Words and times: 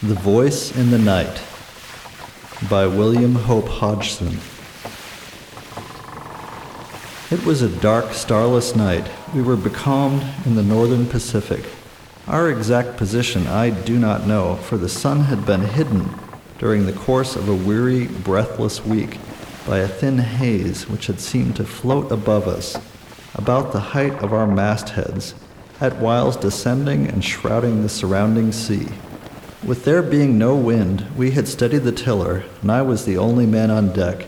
The 0.00 0.14
Voice 0.14 0.76
in 0.76 0.92
the 0.92 0.98
Night 0.98 1.42
by 2.70 2.86
William 2.86 3.34
Hope 3.34 3.66
Hodgson. 3.66 4.38
It 7.32 7.44
was 7.44 7.62
a 7.62 7.80
dark, 7.80 8.12
starless 8.12 8.76
night. 8.76 9.10
We 9.34 9.42
were 9.42 9.56
becalmed 9.56 10.24
in 10.46 10.54
the 10.54 10.62
northern 10.62 11.04
Pacific. 11.08 11.64
Our 12.28 12.48
exact 12.48 12.96
position 12.96 13.48
I 13.48 13.70
do 13.70 13.98
not 13.98 14.24
know, 14.24 14.54
for 14.54 14.76
the 14.76 14.88
sun 14.88 15.22
had 15.22 15.44
been 15.44 15.62
hidden 15.62 16.14
during 16.60 16.86
the 16.86 16.92
course 16.92 17.34
of 17.34 17.48
a 17.48 17.54
weary, 17.56 18.06
breathless 18.06 18.84
week 18.86 19.18
by 19.66 19.78
a 19.78 19.88
thin 19.88 20.18
haze 20.18 20.88
which 20.88 21.08
had 21.08 21.18
seemed 21.18 21.56
to 21.56 21.64
float 21.64 22.12
above 22.12 22.46
us, 22.46 22.78
about 23.34 23.72
the 23.72 23.80
height 23.80 24.14
of 24.22 24.32
our 24.32 24.46
mastheads, 24.46 25.34
at 25.80 25.98
whiles 25.98 26.36
descending 26.36 27.08
and 27.08 27.24
shrouding 27.24 27.82
the 27.82 27.88
surrounding 27.88 28.52
sea. 28.52 28.86
With 29.66 29.84
there 29.84 30.02
being 30.02 30.38
no 30.38 30.54
wind, 30.54 31.04
we 31.16 31.32
had 31.32 31.48
steadied 31.48 31.82
the 31.82 31.90
tiller, 31.90 32.44
and 32.62 32.70
I 32.70 32.82
was 32.82 33.04
the 33.04 33.18
only 33.18 33.44
man 33.44 33.72
on 33.72 33.92
deck. 33.92 34.26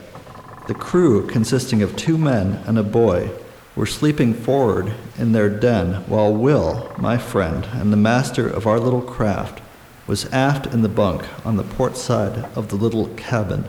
The 0.67 0.75
crew, 0.75 1.27
consisting 1.29 1.83
of 1.83 1.95
two 1.95 2.19
men 2.19 2.63
and 2.67 2.77
a 2.77 2.83
boy, 2.83 3.31
were 3.77 3.87
sleeping 3.87 4.35
forward 4.35 4.93
in 5.17 5.31
their 5.31 5.49
den, 5.49 6.03
while 6.09 6.35
Will, 6.35 6.93
my 6.99 7.17
friend, 7.17 7.65
and 7.73 7.93
the 7.93 7.97
master 7.97 8.49
of 8.49 8.67
our 8.67 8.81
little 8.81 9.01
craft, 9.01 9.61
was 10.09 10.31
aft 10.33 10.67
in 10.67 10.83
the 10.83 10.89
bunk 10.89 11.25
on 11.47 11.57
the 11.57 11.63
port 11.63 11.97
side 11.97 12.47
of 12.57 12.69
the 12.69 12.77
little 12.77 13.07
cabin. 13.15 13.65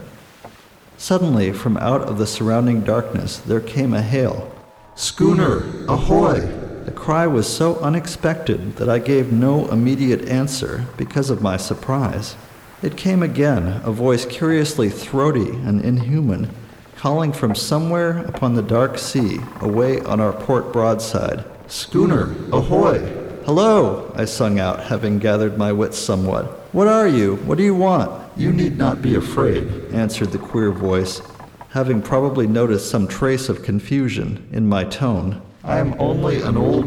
Suddenly, 0.98 1.52
from 1.52 1.76
out 1.76 2.02
of 2.02 2.18
the 2.18 2.26
surrounding 2.26 2.80
darkness, 2.80 3.38
there 3.38 3.60
came 3.60 3.94
a 3.94 4.02
hail. 4.02 4.52
Schooner, 4.96 5.86
ahoy! 5.88 6.61
The 6.84 6.90
cry 6.90 7.26
was 7.26 7.46
so 7.46 7.78
unexpected 7.78 8.76
that 8.76 8.88
I 8.88 8.98
gave 8.98 9.32
no 9.32 9.68
immediate 9.70 10.28
answer 10.28 10.86
because 10.96 11.30
of 11.30 11.40
my 11.40 11.56
surprise. 11.56 12.34
It 12.82 12.96
came 12.96 13.22
again, 13.22 13.80
a 13.84 13.92
voice 13.92 14.26
curiously 14.26 14.90
throaty 14.90 15.50
and 15.50 15.80
inhuman, 15.80 16.50
calling 16.96 17.32
from 17.32 17.54
somewhere 17.54 18.18
upon 18.26 18.54
the 18.54 18.62
dark 18.62 18.98
sea, 18.98 19.38
away 19.60 20.00
on 20.00 20.20
our 20.20 20.32
port 20.32 20.72
broadside. 20.72 21.44
Schooner, 21.68 22.34
ahoy! 22.52 22.98
Hello, 23.44 24.12
I 24.16 24.24
sung 24.24 24.58
out, 24.58 24.84
having 24.84 25.20
gathered 25.20 25.56
my 25.56 25.72
wits 25.72 25.98
somewhat. 25.98 26.46
What 26.72 26.88
are 26.88 27.06
you? 27.06 27.36
What 27.36 27.58
do 27.58 27.64
you 27.64 27.74
want? 27.74 28.10
You 28.36 28.52
need 28.52 28.76
not 28.76 29.02
be 29.02 29.14
afraid, 29.14 29.68
answered 29.92 30.32
the 30.32 30.38
queer 30.38 30.72
voice, 30.72 31.22
having 31.70 32.02
probably 32.02 32.46
noticed 32.46 32.90
some 32.90 33.06
trace 33.06 33.48
of 33.48 33.62
confusion 33.62 34.48
in 34.50 34.68
my 34.68 34.84
tone. 34.84 35.40
I 35.64 35.78
am 35.78 35.94
only 36.00 36.42
an 36.42 36.56
old 36.56 36.86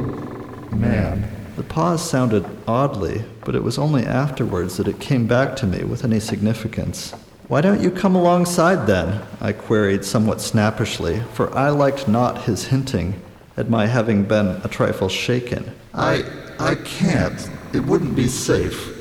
man. 0.73 1.31
The 1.55 1.63
pause 1.63 2.07
sounded 2.07 2.45
oddly, 2.67 3.23
but 3.45 3.55
it 3.55 3.63
was 3.63 3.77
only 3.77 4.05
afterwards 4.05 4.75
that 4.75 4.87
it 4.89 4.99
came 4.99 5.27
back 5.27 5.55
to 5.57 5.65
me 5.65 5.85
with 5.85 6.03
any 6.03 6.19
significance. 6.19 7.11
Why 7.47 7.61
don't 7.61 7.81
you 7.81 7.89
come 7.89 8.15
alongside 8.15 8.85
then? 8.85 9.21
I 9.39 9.53
queried 9.53 10.03
somewhat 10.03 10.41
snappishly, 10.41 11.21
for 11.33 11.55
I 11.55 11.69
liked 11.69 12.09
not 12.09 12.43
his 12.43 12.65
hinting 12.65 13.21
at 13.55 13.69
my 13.69 13.85
having 13.85 14.23
been 14.23 14.59
a 14.63 14.67
trifle 14.67 15.07
shaken. 15.07 15.71
I 15.93 16.25
I 16.59 16.75
can't. 16.75 17.49
It 17.73 17.85
wouldn't 17.85 18.15
be 18.15 18.27
safe. 18.27 18.91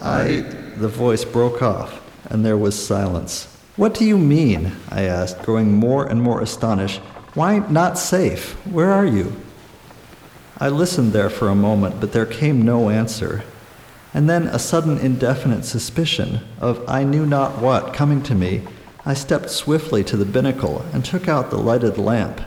I 0.00 0.46
the 0.76 0.88
voice 0.88 1.24
broke 1.24 1.60
off, 1.60 2.00
and 2.30 2.46
there 2.46 2.56
was 2.56 2.82
silence. 2.82 3.46
What 3.76 3.92
do 3.92 4.06
you 4.06 4.16
mean? 4.16 4.72
I 4.90 5.02
asked, 5.02 5.42
growing 5.42 5.72
more 5.72 6.06
and 6.06 6.22
more 6.22 6.40
astonished. 6.40 7.02
Why 7.34 7.60
not 7.60 7.98
safe? 7.98 8.52
Where 8.66 8.92
are 8.92 9.06
you? 9.06 9.34
I 10.58 10.68
listened 10.68 11.12
there 11.12 11.30
for 11.30 11.48
a 11.48 11.54
moment, 11.54 11.98
but 11.98 12.12
there 12.12 12.26
came 12.26 12.62
no 12.62 12.90
answer. 12.90 13.42
And 14.12 14.28
then 14.28 14.46
a 14.46 14.58
sudden 14.58 14.98
indefinite 14.98 15.64
suspicion 15.64 16.40
of 16.60 16.86
I 16.86 17.04
knew 17.04 17.24
not 17.24 17.58
what 17.58 17.94
coming 17.94 18.22
to 18.24 18.34
me, 18.34 18.62
I 19.06 19.14
stepped 19.14 19.50
swiftly 19.50 20.04
to 20.04 20.16
the 20.16 20.26
binnacle 20.26 20.84
and 20.92 21.04
took 21.04 21.26
out 21.26 21.50
the 21.50 21.56
lighted 21.56 21.96
lamp. 21.96 22.42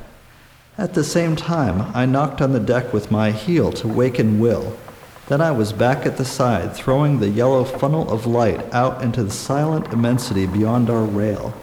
At 0.78 0.94
the 0.94 1.04
same 1.04 1.36
time, 1.36 1.92
I 1.96 2.06
knocked 2.06 2.40
on 2.40 2.54
the 2.54 2.60
deck 2.60 2.94
with 2.94 3.10
my 3.10 3.32
heel 3.32 3.72
to 3.74 3.88
waken 3.88 4.40
Will. 4.40 4.78
Then 5.28 5.42
I 5.42 5.52
was 5.52 5.74
back 5.74 6.06
at 6.06 6.18
the 6.18 6.26
side, 6.26 6.76
throwing 6.76 7.20
the 7.20 7.30
yellow 7.30 7.64
funnel 7.64 8.12
of 8.12 8.28
light 8.28 8.72
out 8.72 9.02
into 9.02 9.24
the 9.24 9.32
silent 9.32 9.92
immensity 9.92 10.46
beyond 10.46 10.92
our 10.92 11.04
rail. 11.04 11.56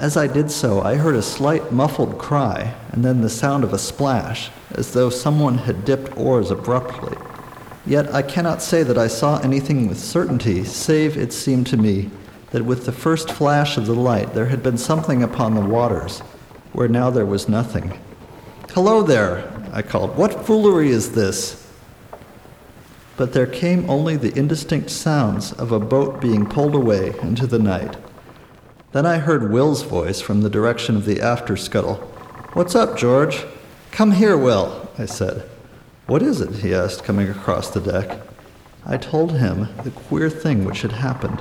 As 0.00 0.16
I 0.16 0.28
did 0.28 0.50
so, 0.50 0.80
I 0.80 0.94
heard 0.94 1.14
a 1.14 1.20
slight 1.20 1.72
muffled 1.72 2.16
cry, 2.16 2.72
and 2.90 3.04
then 3.04 3.20
the 3.20 3.28
sound 3.28 3.64
of 3.64 3.74
a 3.74 3.78
splash, 3.78 4.50
as 4.72 4.94
though 4.94 5.10
someone 5.10 5.58
had 5.58 5.84
dipped 5.84 6.16
oars 6.16 6.50
abruptly. 6.50 7.18
Yet 7.84 8.14
I 8.14 8.22
cannot 8.22 8.62
say 8.62 8.82
that 8.82 8.96
I 8.96 9.08
saw 9.08 9.40
anything 9.40 9.88
with 9.88 10.00
certainty, 10.00 10.64
save 10.64 11.18
it 11.18 11.34
seemed 11.34 11.66
to 11.66 11.76
me 11.76 12.10
that 12.50 12.64
with 12.64 12.86
the 12.86 12.92
first 12.92 13.30
flash 13.30 13.76
of 13.76 13.84
the 13.84 13.94
light 13.94 14.32
there 14.32 14.46
had 14.46 14.62
been 14.62 14.78
something 14.78 15.22
upon 15.22 15.54
the 15.54 15.60
waters, 15.60 16.20
where 16.72 16.88
now 16.88 17.10
there 17.10 17.26
was 17.26 17.46
nothing. 17.46 18.00
Hello 18.70 19.02
there, 19.02 19.52
I 19.70 19.82
called. 19.82 20.16
What 20.16 20.46
foolery 20.46 20.88
is 20.88 21.12
this? 21.12 21.70
But 23.18 23.34
there 23.34 23.46
came 23.46 23.90
only 23.90 24.16
the 24.16 24.34
indistinct 24.34 24.88
sounds 24.88 25.52
of 25.52 25.72
a 25.72 25.78
boat 25.78 26.22
being 26.22 26.46
pulled 26.46 26.74
away 26.74 27.12
into 27.20 27.46
the 27.46 27.58
night. 27.58 27.98
Then 28.92 29.06
I 29.06 29.18
heard 29.18 29.52
Will's 29.52 29.82
voice 29.82 30.20
from 30.20 30.40
the 30.40 30.50
direction 30.50 30.96
of 30.96 31.04
the 31.04 31.20
after 31.20 31.56
scuttle. 31.56 31.94
What's 32.54 32.74
up, 32.74 32.98
George? 32.98 33.44
Come 33.92 34.10
here, 34.10 34.36
Will, 34.36 34.88
I 34.98 35.06
said. 35.06 35.48
What 36.06 36.22
is 36.22 36.40
it? 36.40 36.56
he 36.56 36.74
asked, 36.74 37.04
coming 37.04 37.28
across 37.28 37.70
the 37.70 37.80
deck. 37.80 38.18
I 38.84 38.96
told 38.96 39.38
him 39.38 39.68
the 39.84 39.92
queer 39.92 40.28
thing 40.28 40.64
which 40.64 40.82
had 40.82 40.90
happened. 40.90 41.40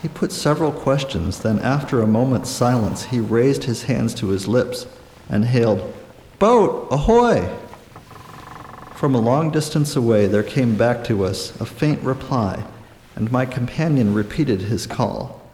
He 0.00 0.08
put 0.08 0.32
several 0.32 0.72
questions, 0.72 1.40
then, 1.40 1.58
after 1.58 2.00
a 2.00 2.06
moment's 2.06 2.48
silence, 2.48 3.04
he 3.04 3.20
raised 3.20 3.64
his 3.64 3.82
hands 3.82 4.14
to 4.14 4.28
his 4.28 4.48
lips 4.48 4.86
and 5.28 5.44
hailed, 5.44 5.92
Boat, 6.38 6.88
ahoy! 6.90 7.54
From 8.94 9.14
a 9.14 9.20
long 9.20 9.50
distance 9.50 9.96
away, 9.96 10.28
there 10.28 10.42
came 10.42 10.76
back 10.76 11.04
to 11.04 11.26
us 11.26 11.58
a 11.60 11.66
faint 11.66 12.00
reply, 12.00 12.64
and 13.14 13.30
my 13.30 13.44
companion 13.44 14.14
repeated 14.14 14.62
his 14.62 14.86
call. 14.86 15.45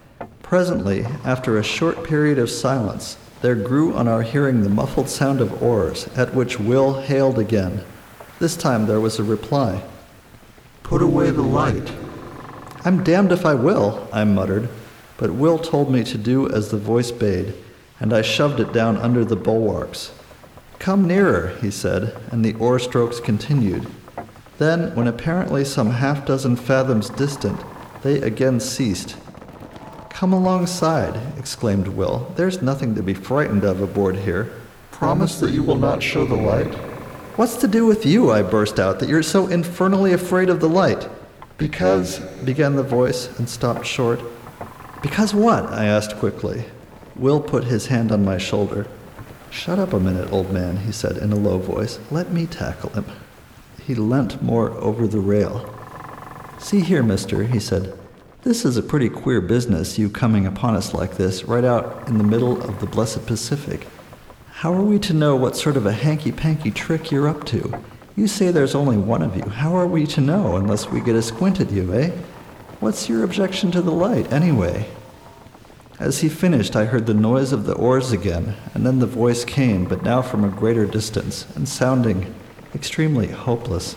Presently, 0.53 1.07
after 1.25 1.57
a 1.57 1.65
short 1.65 2.05
period 2.05 2.39
of 2.39 2.51
silence, 2.51 3.17
there 3.41 3.55
grew 3.55 3.95
on 3.95 4.07
our 4.07 4.21
hearing 4.21 4.61
the 4.61 4.69
muffled 4.69 5.09
sound 5.09 5.41
of 5.41 5.63
oars, 5.63 6.09
at 6.09 6.35
which 6.35 6.61
Will 6.61 7.01
hailed 7.01 7.39
again. 7.39 7.83
This 8.39 8.55
time 8.55 8.85
there 8.85 9.01
was 9.01 9.19
a 9.19 9.25
reply. 9.25 9.83
Put 10.83 11.01
away 11.01 11.31
the 11.31 11.41
light. 11.41 11.91
I'm 12.85 13.03
damned 13.03 13.33
if 13.33 13.47
I 13.47 13.55
will, 13.55 14.07
I 14.13 14.25
muttered, 14.25 14.69
but 15.17 15.33
Will 15.33 15.59
told 15.59 15.91
me 15.91 16.05
to 16.05 16.19
do 16.19 16.51
as 16.51 16.71
the 16.71 16.77
voice 16.77 17.11
bade, 17.11 17.55
and 17.99 18.13
I 18.13 18.21
shoved 18.21 18.61
it 18.61 18.75
down 18.75 18.99
under 18.99 19.25
the 19.25 19.37
bulwarks. 19.37 20.13
Come 20.79 21.07
nearer, 21.07 21.57
he 21.63 21.71
said, 21.71 22.15
and 22.31 22.45
the 22.45 22.57
oar 22.57 22.79
strokes 22.79 23.21
continued. 23.21 23.87
Then, 24.59 24.95
when 24.95 25.07
apparently 25.07 25.65
some 25.65 25.93
half 25.93 26.27
dozen 26.27 26.57
fathoms 26.57 27.09
distant, 27.09 27.59
they 28.03 28.21
again 28.21 28.61
ceased, 28.61 29.17
Come 30.23 30.35
alongside, 30.35 31.21
exclaimed 31.37 31.89
Will. 31.89 32.33
There's 32.37 32.63
nothing 32.63 32.95
to 32.95 33.03
be 33.03 33.13
frightened 33.13 33.65
of 33.65 33.81
aboard 33.81 34.15
here. 34.15 34.53
Promise 34.93 35.41
that 35.41 35.51
you 35.51 35.65
will 35.65 35.75
not 35.75 36.01
show 36.01 36.25
the 36.25 36.37
light. 36.37 36.73
What's 37.35 37.57
to 37.57 37.67
do 37.67 37.87
with 37.87 38.07
you? 38.07 38.31
I 38.31 38.43
burst 38.43 38.79
out, 38.79 39.01
that 39.01 39.09
you're 39.09 39.25
so 39.25 39.49
infernally 39.49 40.13
afraid 40.13 40.49
of 40.49 40.61
the 40.61 40.69
light. 40.69 41.09
Because, 41.59 42.21
began 42.45 42.77
the 42.77 42.85
voice, 42.85 43.37
and 43.37 43.49
stopped 43.49 43.85
short. 43.85 44.21
Because 45.03 45.35
what? 45.35 45.65
I 45.73 45.87
asked 45.87 46.17
quickly. 46.19 46.67
Will 47.17 47.41
put 47.41 47.65
his 47.65 47.89
hand 47.89 48.13
on 48.13 48.25
my 48.25 48.39
shoulder. 48.39 48.87
Shut 49.51 49.81
up 49.81 49.93
a 49.93 49.99
minute, 49.99 50.33
old 50.33 50.53
man, 50.53 50.77
he 50.77 50.93
said 50.93 51.17
in 51.17 51.33
a 51.33 51.37
low 51.37 51.59
voice. 51.59 51.99
Let 52.13 52.31
me 52.31 52.47
tackle 52.47 52.91
him. 52.91 53.07
He 53.85 53.97
leant 53.97 54.41
more 54.41 54.71
over 54.71 55.09
the 55.09 55.19
rail. 55.19 55.69
See 56.61 56.83
here, 56.83 57.03
mister, 57.03 57.43
he 57.43 57.59
said. 57.59 57.99
This 58.45 58.65
is 58.65 58.77
a 58.77 58.83
pretty 58.83 59.09
queer 59.09 59.41
business, 59.41 60.01
you 60.01 60.11
coming 60.11 60.47
upon 60.47 60.75
us 60.75 60.93
like 60.93 61.17
this, 61.17 61.45
right 61.45 61.63
out 61.63 62.09
in 62.09 62.19
the 62.19 62.25
middle 62.25 62.61
of 62.61 62.81
the 62.81 62.87
blessed 62.87 63.25
Pacific. 63.25 63.87
How 64.51 64.75
are 64.75 64.83
we 64.83 64.99
to 64.99 65.13
know 65.13 65.37
what 65.37 65.57
sort 65.57 65.77
of 65.77 65.87
a 65.87 65.93
hanky 65.93 66.33
panky 66.33 66.73
trick 66.73 67.13
you're 67.13 67.29
up 67.29 67.45
to? 67.45 67.73
You 68.17 68.27
say 68.27 68.51
there's 68.51 68.75
only 68.75 68.97
one 68.97 69.23
of 69.23 69.37
you. 69.37 69.45
How 69.45 69.77
are 69.77 69.87
we 69.87 70.09
to 70.09 70.21
know 70.21 70.57
unless 70.57 70.89
we 70.89 71.01
get 71.01 71.15
a 71.15 71.23
squint 71.23 71.61
at 71.61 71.71
you, 71.71 71.95
eh? 71.95 72.11
What's 72.81 73.09
your 73.09 73.23
objection 73.23 73.71
to 73.71 73.81
the 73.81 73.93
light, 73.93 74.33
anyway? 74.33 74.91
As 76.01 76.19
he 76.19 76.29
finished, 76.29 76.75
I 76.75 76.87
heard 76.87 77.07
the 77.07 77.15
noise 77.15 77.53
of 77.53 77.65
the 77.65 77.75
oars 77.75 78.11
again, 78.11 78.57
and 78.75 78.85
then 78.85 78.99
the 78.99 79.07
voice 79.07 79.45
came, 79.45 79.85
but 79.85 80.03
now 80.03 80.21
from 80.21 80.43
a 80.43 80.49
greater 80.49 80.85
distance, 80.85 81.47
and 81.55 81.69
sounding 81.69 82.35
extremely 82.75 83.29
hopeless 83.29 83.95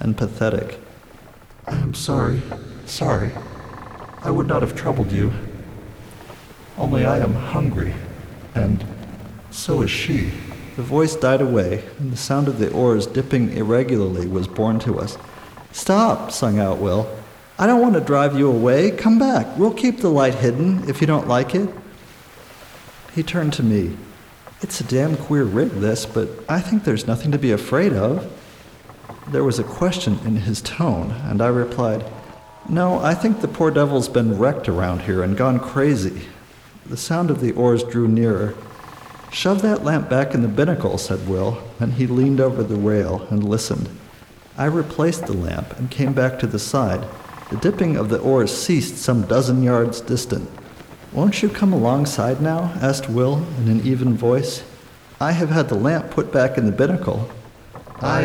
and 0.00 0.16
pathetic. 0.18 0.80
I'm 1.68 1.94
sorry, 1.94 2.42
sorry. 2.86 3.30
I 4.24 4.30
would 4.30 4.46
not 4.46 4.62
have 4.62 4.76
troubled 4.76 5.10
you. 5.10 5.32
Only 6.78 7.04
I 7.04 7.18
am 7.18 7.34
hungry, 7.34 7.94
and 8.54 8.84
so 9.50 9.82
is 9.82 9.90
she. 9.90 10.32
The 10.76 10.82
voice 10.82 11.16
died 11.16 11.42
away, 11.42 11.84
and 11.98 12.12
the 12.12 12.16
sound 12.16 12.48
of 12.48 12.58
the 12.58 12.70
oars 12.70 13.06
dipping 13.06 13.56
irregularly 13.56 14.26
was 14.26 14.48
borne 14.48 14.78
to 14.80 14.98
us. 14.98 15.18
Stop, 15.72 16.30
sung 16.30 16.58
out 16.58 16.78
Will. 16.78 17.08
I 17.58 17.66
don't 17.66 17.80
want 17.80 17.94
to 17.94 18.00
drive 18.00 18.38
you 18.38 18.50
away. 18.50 18.90
Come 18.90 19.18
back. 19.18 19.58
We'll 19.58 19.74
keep 19.74 19.98
the 19.98 20.08
light 20.08 20.36
hidden 20.36 20.88
if 20.88 21.00
you 21.00 21.06
don't 21.06 21.28
like 21.28 21.54
it. 21.54 21.68
He 23.14 23.22
turned 23.22 23.52
to 23.54 23.62
me. 23.62 23.96
It's 24.62 24.80
a 24.80 24.84
damn 24.84 25.16
queer 25.16 25.44
rig, 25.44 25.70
this, 25.70 26.06
but 26.06 26.28
I 26.48 26.60
think 26.60 26.84
there's 26.84 27.06
nothing 27.06 27.32
to 27.32 27.38
be 27.38 27.50
afraid 27.50 27.92
of. 27.92 28.30
There 29.28 29.44
was 29.44 29.58
a 29.58 29.64
question 29.64 30.20
in 30.24 30.36
his 30.36 30.62
tone, 30.62 31.10
and 31.24 31.42
I 31.42 31.48
replied, 31.48 32.04
No, 32.68 32.98
I 33.00 33.14
think 33.14 33.40
the 33.40 33.48
poor 33.48 33.70
devil's 33.70 34.08
been 34.08 34.38
wrecked 34.38 34.68
around 34.68 35.02
here 35.02 35.22
and 35.22 35.36
gone 35.36 35.58
crazy. 35.58 36.28
The 36.86 36.96
sound 36.96 37.30
of 37.30 37.40
the 37.40 37.52
oars 37.52 37.82
drew 37.82 38.06
nearer. 38.08 38.54
Shove 39.32 39.62
that 39.62 39.84
lamp 39.84 40.08
back 40.08 40.34
in 40.34 40.42
the 40.42 40.48
binnacle, 40.48 40.98
said 40.98 41.28
Will, 41.28 41.62
and 41.80 41.94
he 41.94 42.06
leaned 42.06 42.40
over 42.40 42.62
the 42.62 42.76
rail 42.76 43.26
and 43.30 43.42
listened. 43.42 43.88
I 44.56 44.66
replaced 44.66 45.26
the 45.26 45.32
lamp 45.32 45.76
and 45.78 45.90
came 45.90 46.12
back 46.12 46.38
to 46.38 46.46
the 46.46 46.58
side. 46.58 47.06
The 47.50 47.56
dipping 47.56 47.96
of 47.96 48.08
the 48.08 48.18
oars 48.18 48.56
ceased 48.56 48.96
some 48.98 49.26
dozen 49.26 49.62
yards 49.62 50.00
distant. 50.00 50.48
Won't 51.12 51.42
you 51.42 51.48
come 51.48 51.72
alongside 51.72 52.40
now? 52.40 52.72
asked 52.80 53.08
Will 53.08 53.44
in 53.58 53.68
an 53.68 53.86
even 53.86 54.16
voice. 54.16 54.64
I 55.20 55.32
have 55.32 55.50
had 55.50 55.68
the 55.68 55.74
lamp 55.74 56.10
put 56.10 56.32
back 56.32 56.58
in 56.58 56.66
the 56.66 56.72
binnacle. 56.72 57.30
I. 58.00 58.24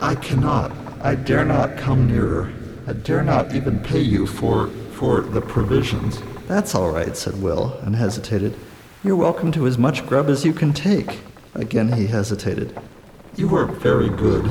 I 0.00 0.14
cannot. 0.14 0.72
I 1.00 1.14
dare 1.14 1.44
not 1.44 1.76
come 1.76 2.06
nearer. 2.06 2.52
I 2.86 2.92
dare 2.92 3.22
not 3.22 3.54
even 3.54 3.80
pay 3.80 4.00
you 4.00 4.26
for. 4.26 4.68
for 4.96 5.20
the 5.20 5.42
provisions. 5.42 6.22
That's 6.48 6.74
all 6.74 6.90
right, 6.90 7.14
said 7.14 7.42
Will, 7.42 7.78
and 7.82 7.94
hesitated. 7.94 8.54
You're 9.04 9.16
welcome 9.16 9.52
to 9.52 9.66
as 9.66 9.76
much 9.76 10.06
grub 10.06 10.30
as 10.30 10.42
you 10.42 10.54
can 10.54 10.72
take. 10.72 11.18
Again 11.54 11.92
he 11.92 12.06
hesitated. 12.06 12.78
You 13.36 13.54
are 13.56 13.66
very 13.66 14.08
good. 14.08 14.50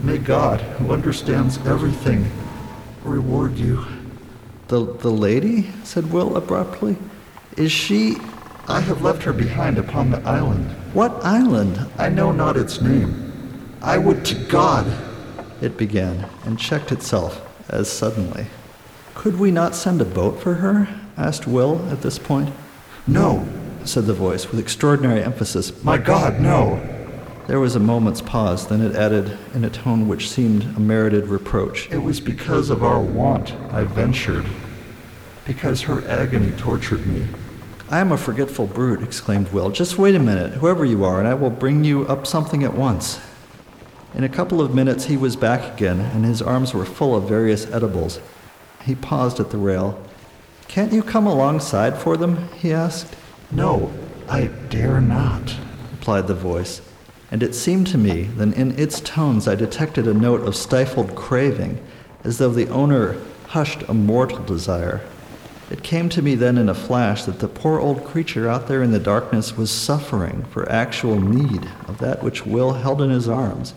May 0.00 0.16
God, 0.16 0.60
who 0.78 0.92
understands 0.92 1.58
everything, 1.66 2.30
reward 3.04 3.58
you. 3.58 3.84
The, 4.68 4.94
the 4.94 5.10
lady? 5.10 5.70
said 5.84 6.12
Will 6.12 6.36
abruptly. 6.36 6.96
Is 7.58 7.70
she. 7.70 8.16
I 8.68 8.80
have 8.80 9.02
left 9.02 9.22
her 9.24 9.32
behind 9.34 9.76
upon 9.76 10.10
the 10.10 10.22
island. 10.22 10.70
What 10.94 11.12
island? 11.24 11.90
I 11.98 12.08
know 12.08 12.32
not 12.32 12.56
its 12.56 12.80
name. 12.80 13.76
I 13.82 13.98
would 13.98 14.24
to 14.26 14.34
God. 14.46 14.86
It 15.60 15.76
began, 15.76 16.26
and 16.44 16.58
checked 16.58 16.92
itself 16.92 17.47
as 17.68 17.90
suddenly. 17.90 18.46
Could 19.14 19.38
we 19.38 19.50
not 19.50 19.74
send 19.74 20.00
a 20.00 20.04
boat 20.04 20.40
for 20.40 20.54
her? 20.54 20.88
asked 21.16 21.46
Will 21.46 21.86
at 21.90 22.02
this 22.02 22.18
point. 22.18 22.54
No, 23.06 23.46
said 23.84 24.06
the 24.06 24.14
voice 24.14 24.50
with 24.50 24.60
extraordinary 24.60 25.22
emphasis. 25.22 25.82
My 25.82 25.98
God, 25.98 26.40
no. 26.40 26.80
There 27.48 27.58
was 27.58 27.74
a 27.74 27.80
moment's 27.80 28.20
pause, 28.20 28.68
then 28.68 28.82
it 28.82 28.94
added, 28.94 29.38
in 29.54 29.64
a 29.64 29.70
tone 29.70 30.06
which 30.06 30.28
seemed 30.28 30.64
a 30.76 30.80
merited 30.80 31.28
reproach. 31.28 31.90
It 31.90 32.02
was 32.02 32.20
because 32.20 32.68
of 32.68 32.84
our 32.84 33.00
want 33.00 33.52
I 33.72 33.84
ventured, 33.84 34.44
because 35.46 35.82
her 35.82 36.06
agony 36.06 36.52
tortured 36.58 37.06
me. 37.06 37.26
I 37.90 38.00
am 38.00 38.12
a 38.12 38.18
forgetful 38.18 38.66
brute, 38.66 39.02
exclaimed 39.02 39.48
Will. 39.48 39.70
Just 39.70 39.96
wait 39.96 40.14
a 40.14 40.18
minute, 40.18 40.52
whoever 40.52 40.84
you 40.84 41.04
are, 41.04 41.18
and 41.18 41.26
I 41.26 41.32
will 41.32 41.48
bring 41.48 41.84
you 41.84 42.06
up 42.06 42.26
something 42.26 42.62
at 42.62 42.74
once. 42.74 43.18
In 44.18 44.24
a 44.24 44.28
couple 44.28 44.60
of 44.60 44.74
minutes 44.74 45.06
he 45.06 45.16
was 45.16 45.36
back 45.36 45.72
again, 45.74 46.00
and 46.00 46.26
his 46.26 46.42
arms 46.42 46.74
were 46.74 46.84
full 46.84 47.16
of 47.16 47.28
various 47.28 47.70
edibles. 47.70 48.20
He 48.84 48.94
paused 48.94 49.40
at 49.40 49.50
the 49.50 49.56
rail. 49.56 49.98
Can't 50.66 50.92
you 50.92 51.02
come 51.02 51.26
alongside 51.26 51.96
for 51.96 52.18
them? 52.18 52.48
he 52.56 52.72
asked. 52.72 53.16
No, 53.50 53.90
I 54.28 54.48
dare 54.68 55.00
not, 55.00 55.56
replied 55.92 56.26
the 56.26 56.34
voice 56.34 56.82
and 57.30 57.42
it 57.42 57.54
seemed 57.54 57.86
to 57.88 57.98
me 57.98 58.22
that 58.22 58.54
in 58.54 58.78
its 58.78 59.00
tones 59.00 59.46
I 59.46 59.54
detected 59.54 60.06
a 60.06 60.14
note 60.14 60.46
of 60.46 60.56
stifled 60.56 61.14
craving, 61.14 61.84
as 62.24 62.38
though 62.38 62.50
the 62.50 62.68
owner 62.68 63.16
hushed 63.48 63.82
a 63.82 63.94
mortal 63.94 64.42
desire. 64.44 65.02
It 65.70 65.82
came 65.82 66.08
to 66.10 66.22
me 66.22 66.34
then 66.34 66.56
in 66.56 66.70
a 66.70 66.74
flash 66.74 67.24
that 67.24 67.40
the 67.40 67.48
poor 67.48 67.78
old 67.78 68.04
creature 68.04 68.48
out 68.48 68.68
there 68.68 68.82
in 68.82 68.92
the 68.92 68.98
darkness 68.98 69.56
was 69.56 69.70
suffering 69.70 70.44
for 70.44 70.70
actual 70.70 71.20
need 71.20 71.68
of 71.86 71.98
that 71.98 72.22
which 72.22 72.46
Will 72.46 72.72
held 72.74 73.02
in 73.02 73.10
his 73.10 73.28
arms, 73.28 73.74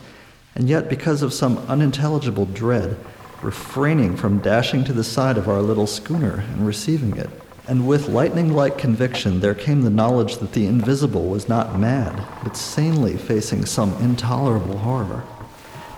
and 0.56 0.70
yet 0.70 0.90
because 0.90 1.22
of 1.22 1.34
some 1.34 1.58
unintelligible 1.68 2.46
dread, 2.46 2.98
refraining 3.42 4.16
from 4.16 4.40
dashing 4.40 4.84
to 4.84 4.94
the 4.94 5.04
side 5.04 5.38
of 5.38 5.50
our 5.50 5.62
little 5.62 5.88
schooner 5.88 6.44
and 6.54 6.66
receiving 6.68 7.18
it. 7.18 7.30
And 7.68 7.88
with 7.88 8.10
lightning 8.10 8.54
like 8.54 8.78
conviction, 8.78 9.40
there 9.40 9.56
came 9.56 9.82
the 9.82 9.90
knowledge 9.90 10.38
that 10.38 10.54
the 10.54 10.66
invisible 10.66 11.28
was 11.30 11.48
not 11.48 11.80
mad, 11.80 12.26
but 12.44 12.58
sanely 12.58 13.18
facing 13.18 13.66
some 13.66 13.94
intolerable 14.02 14.80
horror. 14.80 15.24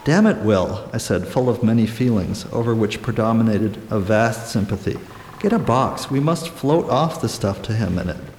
Damn 0.04 0.28
it, 0.28 0.44
Will, 0.44 0.90
I 0.92 0.98
said, 0.98 1.28
full 1.28 1.50
of 1.50 1.64
many 1.64 1.88
feelings, 1.88 2.46
over 2.52 2.76
which 2.76 3.02
predominated 3.02 3.78
a 3.90 4.00
vast 4.00 4.52
sympathy. 4.52 5.00
Get 5.40 5.54
a 5.54 5.60
box. 5.60 6.12
We 6.12 6.20
must 6.20 6.50
float 6.50 6.90
off 6.90 7.22
the 7.22 7.30
stuff 7.30 7.62
to 7.64 7.74
him 7.74 7.98
in 7.98 8.10
it. 8.10 8.33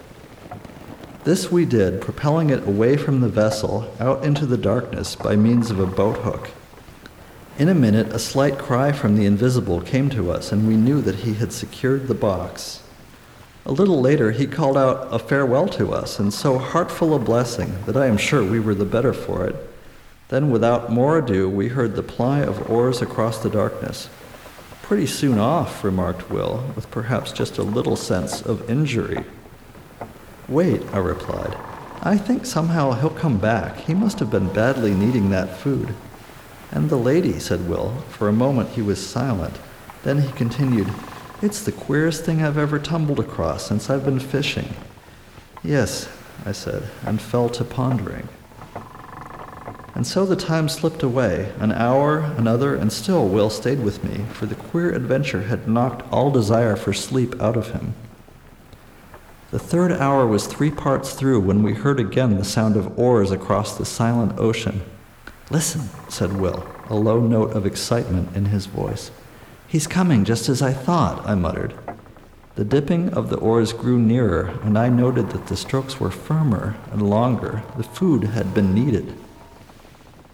This 1.25 1.50
we 1.50 1.65
did, 1.65 2.03
propelling 2.03 2.50
it 2.50 2.69
away 2.69 2.99
from 2.99 3.23
the 3.23 3.31
vessel 3.31 3.91
out 3.99 4.23
into 4.23 4.44
the 4.44 4.59
darkness 4.59 5.17
by 5.17 5.37
means 5.37 5.71
of 5.71 5.81
a 5.81 5.87
boat 5.87 6.19
hook. 6.19 6.50
In 7.59 7.71
a 7.71 7.75
minute, 7.75 8.09
a 8.09 8.19
slight 8.19 8.59
cry 8.59 8.93
from 8.93 9.17
the 9.17 9.25
invisible 9.25 9.81
came 9.81 10.11
to 10.11 10.31
us, 10.31 10.53
and 10.53 10.69
we 10.69 10.76
knew 10.76 11.00
that 11.00 11.21
he 11.21 11.32
had 11.32 11.50
secured 11.50 12.09
the 12.09 12.15
box. 12.15 12.82
A 13.65 13.73
little 13.73 14.03
later, 14.03 14.32
he 14.32 14.47
called 14.47 14.76
out 14.76 15.09
a 15.11 15.19
farewell 15.19 15.67
to 15.69 15.94
us, 15.94 16.19
and 16.19 16.35
so 16.35 16.59
heartful 16.59 17.15
a 17.15 17.19
blessing 17.19 17.82
that 17.87 17.97
I 17.97 18.05
am 18.05 18.19
sure 18.19 18.44
we 18.44 18.61
were 18.61 18.75
the 18.75 18.85
better 18.85 19.15
for 19.15 19.47
it. 19.47 19.56
Then, 20.29 20.50
without 20.50 20.93
more 20.93 21.17
ado, 21.17 21.49
we 21.49 21.69
heard 21.69 21.97
the 21.97 22.03
ply 22.03 22.41
of 22.41 22.71
oars 22.71 23.00
across 23.00 23.38
the 23.38 23.49
darkness. 23.49 24.11
Pretty 24.82 25.06
soon 25.06 25.38
off, 25.38 25.82
remarked 25.85 26.29
Will, 26.29 26.71
with 26.76 26.91
perhaps 26.91 27.32
just 27.32 27.56
a 27.56 27.62
little 27.62 27.97
sense 27.97 28.43
of 28.43 28.69
injury. 28.69 29.25
Wait, 30.49 30.82
I 30.93 30.99
replied. 30.99 31.56
I 32.02 32.19
think 32.19 32.44
somehow 32.44 32.93
he'll 32.93 33.11
come 33.11 33.38
back. 33.38 33.79
He 33.79 33.94
must 33.94 34.19
have 34.19 34.31
been 34.31 34.52
badly 34.52 34.93
needing 34.93 35.31
that 35.31 35.56
food. 35.56 35.94
And 36.70 36.91
the 36.91 36.96
lady, 36.96 37.38
said 37.38 37.69
Will. 37.69 37.96
For 38.11 38.29
a 38.29 38.32
moment 38.32 38.70
he 38.70 38.82
was 38.82 39.05
silent. 39.05 39.58
Then 40.02 40.20
he 40.20 40.32
continued, 40.32 40.93
it's 41.41 41.62
the 41.62 41.73
queerest 41.73 42.25
thing 42.25 42.43
I've 42.43 42.58
ever 42.58 42.79
tumbled 42.79 43.20
across 43.20 43.67
since 43.67 43.88
I've 43.88 44.05
been 44.05 44.20
fishing. 44.20 44.75
Yes, 45.62 46.08
I 46.44 46.52
said, 46.52 46.90
and 47.06 47.20
fell 47.20 47.49
to 47.50 47.64
pondering. 47.64 48.29
And 49.94 50.06
so 50.06 50.26
the 50.26 50.37
time 50.37 50.69
slipped 50.69 51.02
away, 51.02 51.52
an 51.58 51.73
hour, 51.73 52.19
another, 52.19 52.75
and 52.75 52.93
still 52.93 53.29
Will 53.29 53.49
stayed 53.49 53.81
with 53.81 54.02
me, 54.02 54.25
for 54.32 54.44
the 54.47 54.55
queer 54.55 54.92
adventure 54.92 55.42
had 55.42 55.68
knocked 55.68 56.11
all 56.12 56.30
desire 56.30 56.76
for 56.76 56.92
sleep 56.92 57.40
out 57.40 57.57
of 57.57 57.71
him. 57.71 57.95
The 59.54 59.61
third 59.61 59.92
hour 59.92 60.26
was 60.26 60.49
three 60.49 60.73
parts 60.73 61.12
through 61.12 61.38
when 61.38 61.62
we 61.62 61.75
heard 61.75 62.00
again 62.00 62.38
the 62.38 62.44
sound 62.44 62.76
of 62.76 62.99
oars 62.99 63.30
across 63.30 63.78
the 63.78 63.84
silent 63.84 64.37
ocean. 64.37 64.82
Listen, 65.49 65.90
said 66.08 66.32
Will, 66.40 66.66
a 66.90 66.96
low 66.96 67.20
note 67.20 67.52
of 67.52 67.64
excitement 67.64 68.34
in 68.34 68.46
his 68.46 68.66
voice. 68.66 69.12
He's 69.68 69.87
coming 69.87 70.25
just 70.25 70.49
as 70.49 70.61
I 70.61 70.73
thought, 70.73 71.25
I 71.25 71.37
muttered. 71.37 71.73
The 72.56 72.64
dipping 72.64 73.11
of 73.11 73.30
the 73.30 73.37
oars 73.37 73.73
grew 73.73 73.96
nearer, 73.96 74.58
and 74.64 74.76
I 74.76 74.88
noted 74.88 75.30
that 75.30 75.46
the 75.46 75.56
strokes 75.56 76.00
were 76.00 76.11
firmer 76.11 76.75
and 76.90 77.08
longer. 77.08 77.62
The 77.76 77.84
food 77.84 78.25
had 78.25 78.54
been 78.54 78.75
needed. 78.75 79.14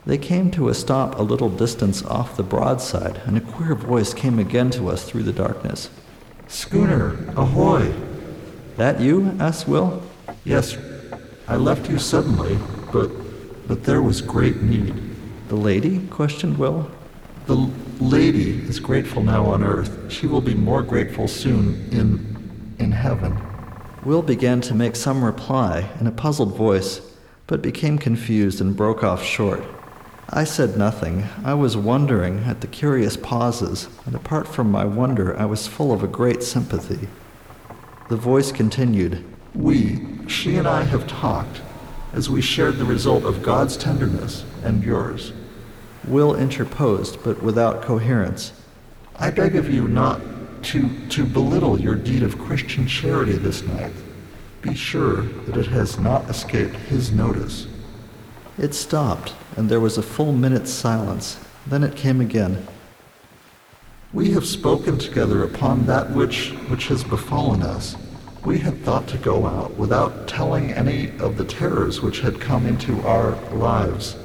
They 0.06 0.16
came 0.16 0.50
to 0.52 0.70
a 0.70 0.74
stop 0.74 1.18
a 1.18 1.22
little 1.22 1.50
distance 1.50 2.02
off 2.02 2.38
the 2.38 2.42
broadside, 2.42 3.20
and 3.26 3.36
a 3.36 3.42
queer 3.42 3.74
voice 3.74 4.14
came 4.14 4.38
again 4.38 4.70
to 4.70 4.88
us 4.88 5.04
through 5.04 5.24
the 5.24 5.32
darkness. 5.34 5.90
Schooner, 6.48 7.18
ahoy! 7.36 7.92
That 8.80 8.98
you? 8.98 9.36
asked 9.38 9.68
Will. 9.68 10.02
Yes, 10.42 10.78
I 11.46 11.56
left 11.56 11.90
you 11.90 11.98
suddenly, 11.98 12.56
but 12.90 13.10
but 13.68 13.84
there 13.84 14.00
was 14.00 14.22
great 14.22 14.62
need. 14.62 14.94
The 15.48 15.56
lady? 15.56 16.06
questioned 16.06 16.56
Will. 16.56 16.90
The 17.44 17.68
lady 18.00 18.52
is 18.66 18.80
grateful 18.80 19.22
now 19.22 19.44
on 19.44 19.62
earth. 19.62 20.10
She 20.10 20.26
will 20.26 20.40
be 20.40 20.54
more 20.54 20.82
grateful 20.82 21.28
soon 21.28 21.90
in, 21.92 22.74
in 22.78 22.92
heaven. 22.92 23.38
Will 24.02 24.22
began 24.22 24.62
to 24.62 24.74
make 24.74 24.96
some 24.96 25.22
reply 25.22 25.90
in 26.00 26.06
a 26.06 26.10
puzzled 26.10 26.56
voice, 26.56 27.02
but 27.46 27.60
became 27.60 27.98
confused 27.98 28.62
and 28.62 28.74
broke 28.74 29.04
off 29.04 29.22
short. 29.22 29.62
I 30.30 30.44
said 30.44 30.78
nothing. 30.78 31.26
I 31.44 31.52
was 31.52 31.76
wondering 31.76 32.38
at 32.44 32.62
the 32.62 32.66
curious 32.66 33.18
pauses, 33.18 33.88
and 34.06 34.14
apart 34.14 34.48
from 34.48 34.70
my 34.70 34.86
wonder, 34.86 35.38
I 35.38 35.44
was 35.44 35.68
full 35.68 35.92
of 35.92 36.02
a 36.02 36.08
great 36.08 36.42
sympathy. 36.42 37.08
The 38.10 38.16
voice 38.16 38.50
continued 38.50 39.24
We, 39.54 40.00
she 40.26 40.56
and 40.56 40.66
I, 40.66 40.82
have 40.82 41.06
talked 41.06 41.60
as 42.12 42.28
we 42.28 42.42
shared 42.42 42.76
the 42.76 42.84
result 42.84 43.22
of 43.22 43.44
God's 43.44 43.76
tenderness 43.76 44.44
and 44.64 44.82
yours. 44.82 45.32
Will 46.08 46.34
interposed, 46.34 47.22
but 47.22 47.40
without 47.40 47.82
coherence. 47.82 48.52
I 49.14 49.30
beg 49.30 49.54
of 49.54 49.72
you 49.72 49.86
not 49.86 50.20
to, 50.64 50.90
to 51.10 51.24
belittle 51.24 51.80
your 51.80 51.94
deed 51.94 52.24
of 52.24 52.36
Christian 52.36 52.88
charity 52.88 53.34
this 53.34 53.62
night. 53.62 53.92
Be 54.60 54.74
sure 54.74 55.22
that 55.22 55.56
it 55.56 55.68
has 55.68 55.96
not 55.96 56.28
escaped 56.28 56.74
his 56.74 57.12
notice. 57.12 57.68
It 58.58 58.74
stopped, 58.74 59.34
and 59.56 59.68
there 59.68 59.78
was 59.78 59.98
a 59.98 60.02
full 60.02 60.32
minute's 60.32 60.72
silence. 60.72 61.38
Then 61.64 61.84
it 61.84 61.94
came 61.94 62.20
again. 62.20 62.66
We 64.12 64.32
have 64.32 64.44
spoken 64.44 64.98
together 64.98 65.44
upon 65.44 65.86
that 65.86 66.10
which 66.10 66.50
which 66.68 66.88
has 66.88 67.04
befallen 67.04 67.62
us. 67.62 67.96
We 68.44 68.58
had 68.58 68.82
thought 68.82 69.06
to 69.08 69.18
go 69.18 69.46
out 69.46 69.76
without 69.76 70.26
telling 70.26 70.72
any 70.72 71.10
of 71.18 71.36
the 71.36 71.44
terrors 71.44 72.00
which 72.00 72.20
had 72.20 72.40
come 72.40 72.66
into 72.66 73.00
our 73.06 73.36
lives. 73.52 74.16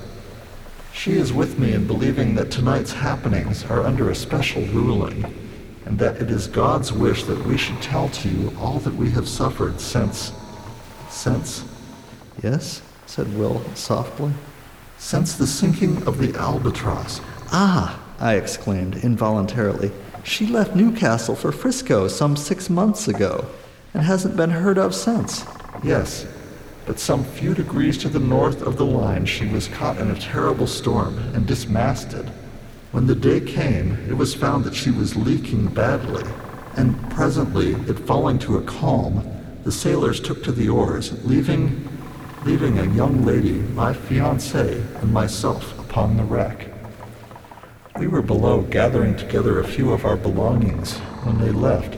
She 0.91 1.13
is 1.13 1.31
with 1.33 1.59
me 1.59 1.73
in 1.73 1.85
believing 1.85 2.33
that 2.35 2.49
tonight's 2.49 2.93
happenings 2.93 3.63
are 3.65 3.83
under 3.83 4.09
a 4.09 4.15
special 4.15 4.63
ruling, 4.67 5.23
and 5.85 5.99
that 5.99 6.19
it 6.19 6.31
is 6.31 6.47
God's 6.47 6.91
wish 6.91 7.25
that 7.25 7.45
we 7.45 7.55
should 7.57 7.79
tell 7.81 8.09
to 8.09 8.29
you 8.29 8.53
all 8.57 8.79
that 8.79 8.95
we 8.95 9.11
have 9.11 9.27
suffered 9.27 9.79
since, 9.79 10.31
since, 11.09 11.63
Yes? 12.41 12.81
said 13.05 13.37
Will 13.37 13.61
softly. 13.75 14.31
since 14.97 15.35
the 15.35 15.45
sinking 15.45 16.07
of 16.07 16.17
the 16.17 16.33
albatross. 16.39 17.21
Ah! 17.51 17.99
I 18.19 18.35
exclaimed 18.35 18.97
involuntarily. 18.97 19.91
She 20.23 20.47
left 20.47 20.75
Newcastle 20.75 21.35
for 21.35 21.51
Frisco 21.51 22.07
some 22.07 22.35
six 22.35 22.69
months 22.69 23.07
ago 23.07 23.45
and 23.93 24.03
hasn't 24.03 24.35
been 24.35 24.49
heard 24.49 24.77
of 24.77 24.95
since. 24.95 25.45
Yes, 25.83 26.25
but 26.85 26.99
some 26.99 27.23
few 27.23 27.53
degrees 27.53 27.97
to 27.99 28.09
the 28.09 28.19
north 28.19 28.61
of 28.61 28.77
the 28.77 28.85
line 28.85 29.25
she 29.25 29.45
was 29.45 29.67
caught 29.67 29.97
in 29.97 30.11
a 30.11 30.19
terrible 30.19 30.67
storm 30.67 31.17
and 31.33 31.45
dismasted. 31.45 32.29
When 32.91 33.07
the 33.07 33.15
day 33.15 33.41
came, 33.41 33.97
it 34.09 34.17
was 34.17 34.33
found 34.33 34.63
that 34.65 34.75
she 34.75 34.91
was 34.91 35.15
leaking 35.15 35.67
badly, 35.67 36.23
and 36.77 37.09
presently, 37.11 37.73
it 37.73 37.99
falling 37.99 38.39
to 38.39 38.57
a 38.57 38.63
calm, 38.63 39.29
the 39.63 39.71
sailors 39.71 40.19
took 40.19 40.43
to 40.43 40.51
the 40.51 40.69
oars, 40.69 41.25
leaving 41.25 41.89
leaving 42.45 42.77
a 42.77 42.93
young 42.93 43.25
lady, 43.25 43.53
my 43.73 43.91
fiancée, 43.91 45.01
and 45.01 45.11
myself 45.11 45.77
upon 45.79 46.15
the 46.15 46.23
wreck. 46.23 46.74
We 47.97 48.07
were 48.07 48.21
below 48.21 48.61
gathering 48.63 49.15
together 49.15 49.57
a 49.57 49.67
few 49.67 49.93
of 49.93 50.03
our 50.03 50.17
belongings 50.17 50.97
when 51.23 51.37
they 51.37 51.51
left. 51.51 51.97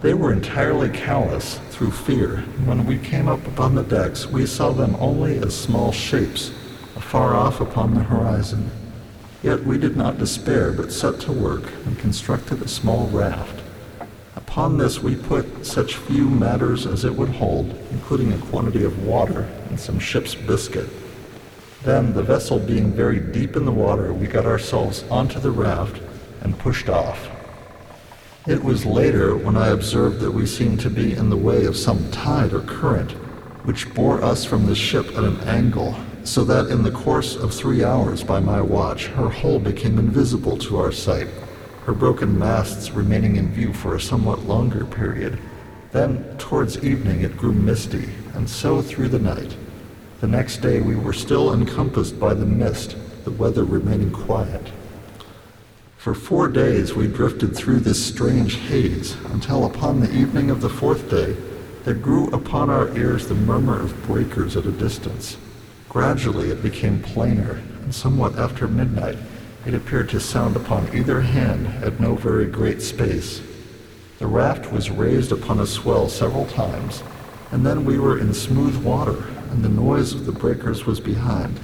They 0.00 0.14
were 0.14 0.32
entirely 0.32 0.88
callous 0.88 1.58
through 1.70 1.90
fear. 1.90 2.44
When 2.64 2.86
we 2.86 2.98
came 2.98 3.26
up 3.26 3.44
upon 3.44 3.74
the 3.74 3.82
decks, 3.82 4.26
we 4.26 4.46
saw 4.46 4.70
them 4.70 4.94
only 5.00 5.38
as 5.38 5.52
small 5.52 5.90
shapes, 5.90 6.52
afar 6.94 7.34
off 7.34 7.60
upon 7.60 7.94
the 7.94 8.04
horizon. 8.04 8.70
Yet 9.42 9.64
we 9.64 9.78
did 9.78 9.96
not 9.96 10.18
despair, 10.18 10.70
but 10.70 10.92
set 10.92 11.18
to 11.22 11.32
work 11.32 11.72
and 11.84 11.98
constructed 11.98 12.62
a 12.62 12.68
small 12.68 13.08
raft. 13.08 13.64
Upon 14.36 14.78
this 14.78 15.02
we 15.02 15.16
put 15.16 15.66
such 15.66 15.96
few 15.96 16.30
matters 16.30 16.86
as 16.86 17.04
it 17.04 17.16
would 17.16 17.30
hold, 17.30 17.76
including 17.90 18.32
a 18.32 18.38
quantity 18.38 18.84
of 18.84 19.04
water 19.04 19.48
and 19.70 19.80
some 19.80 19.98
ship's 19.98 20.36
biscuit. 20.36 20.88
Then, 21.86 22.14
the 22.14 22.22
vessel 22.24 22.58
being 22.58 22.90
very 22.90 23.20
deep 23.20 23.54
in 23.54 23.64
the 23.64 23.70
water, 23.70 24.12
we 24.12 24.26
got 24.26 24.44
ourselves 24.44 25.04
onto 25.08 25.38
the 25.38 25.52
raft 25.52 26.02
and 26.40 26.58
pushed 26.58 26.88
off. 26.88 27.28
It 28.44 28.64
was 28.64 28.84
later 28.84 29.36
when 29.36 29.56
I 29.56 29.68
observed 29.68 30.18
that 30.18 30.32
we 30.32 30.46
seemed 30.46 30.80
to 30.80 30.90
be 30.90 31.12
in 31.12 31.30
the 31.30 31.36
way 31.36 31.64
of 31.64 31.76
some 31.76 32.10
tide 32.10 32.52
or 32.52 32.62
current, 32.62 33.12
which 33.62 33.94
bore 33.94 34.20
us 34.20 34.44
from 34.44 34.66
the 34.66 34.74
ship 34.74 35.06
at 35.16 35.22
an 35.22 35.38
angle, 35.42 35.94
so 36.24 36.42
that 36.42 36.72
in 36.72 36.82
the 36.82 36.90
course 36.90 37.36
of 37.36 37.54
three 37.54 37.84
hours 37.84 38.24
by 38.24 38.40
my 38.40 38.60
watch, 38.60 39.06
her 39.06 39.28
hull 39.28 39.60
became 39.60 39.96
invisible 39.96 40.56
to 40.56 40.78
our 40.78 40.90
sight, 40.90 41.28
her 41.84 41.92
broken 41.92 42.36
masts 42.36 42.90
remaining 42.90 43.36
in 43.36 43.52
view 43.52 43.72
for 43.72 43.94
a 43.94 44.00
somewhat 44.00 44.40
longer 44.40 44.84
period. 44.84 45.38
Then, 45.92 46.36
towards 46.36 46.82
evening, 46.82 47.20
it 47.20 47.36
grew 47.36 47.52
misty, 47.52 48.08
and 48.34 48.50
so 48.50 48.82
through 48.82 49.10
the 49.10 49.20
night. 49.20 49.54
The 50.26 50.32
next 50.32 50.56
day 50.56 50.80
we 50.80 50.96
were 50.96 51.12
still 51.12 51.54
encompassed 51.54 52.18
by 52.18 52.34
the 52.34 52.44
mist, 52.44 52.96
the 53.22 53.30
weather 53.30 53.62
remaining 53.62 54.10
quiet. 54.10 54.72
For 55.98 56.14
four 56.14 56.48
days 56.48 56.94
we 56.94 57.06
drifted 57.06 57.54
through 57.54 57.78
this 57.78 58.04
strange 58.04 58.56
haze 58.56 59.16
until 59.26 59.66
upon 59.66 60.00
the 60.00 60.12
evening 60.12 60.50
of 60.50 60.60
the 60.60 60.68
fourth 60.68 61.08
day 61.08 61.36
there 61.84 61.94
grew 61.94 62.26
upon 62.30 62.70
our 62.70 62.88
ears 62.98 63.28
the 63.28 63.36
murmur 63.36 63.80
of 63.80 64.04
breakers 64.04 64.56
at 64.56 64.66
a 64.66 64.72
distance. 64.72 65.36
Gradually 65.88 66.50
it 66.50 66.60
became 66.60 67.00
plainer, 67.04 67.62
and 67.84 67.94
somewhat 67.94 68.36
after 68.36 68.66
midnight 68.66 69.18
it 69.64 69.74
appeared 69.74 70.08
to 70.08 70.18
sound 70.18 70.56
upon 70.56 70.92
either 70.92 71.20
hand 71.20 71.68
at 71.84 72.00
no 72.00 72.16
very 72.16 72.46
great 72.46 72.82
space. 72.82 73.42
The 74.18 74.26
raft 74.26 74.72
was 74.72 74.90
raised 74.90 75.30
upon 75.30 75.60
a 75.60 75.66
swell 75.66 76.08
several 76.08 76.46
times, 76.46 77.04
and 77.52 77.64
then 77.64 77.84
we 77.84 78.00
were 78.00 78.18
in 78.18 78.34
smooth 78.34 78.82
water, 78.82 79.24
and 79.50 79.64
the 79.64 79.68
noise 79.68 80.12
of 80.12 80.26
the 80.26 80.32
breakers 80.32 80.86
was 80.86 81.00
behind. 81.00 81.58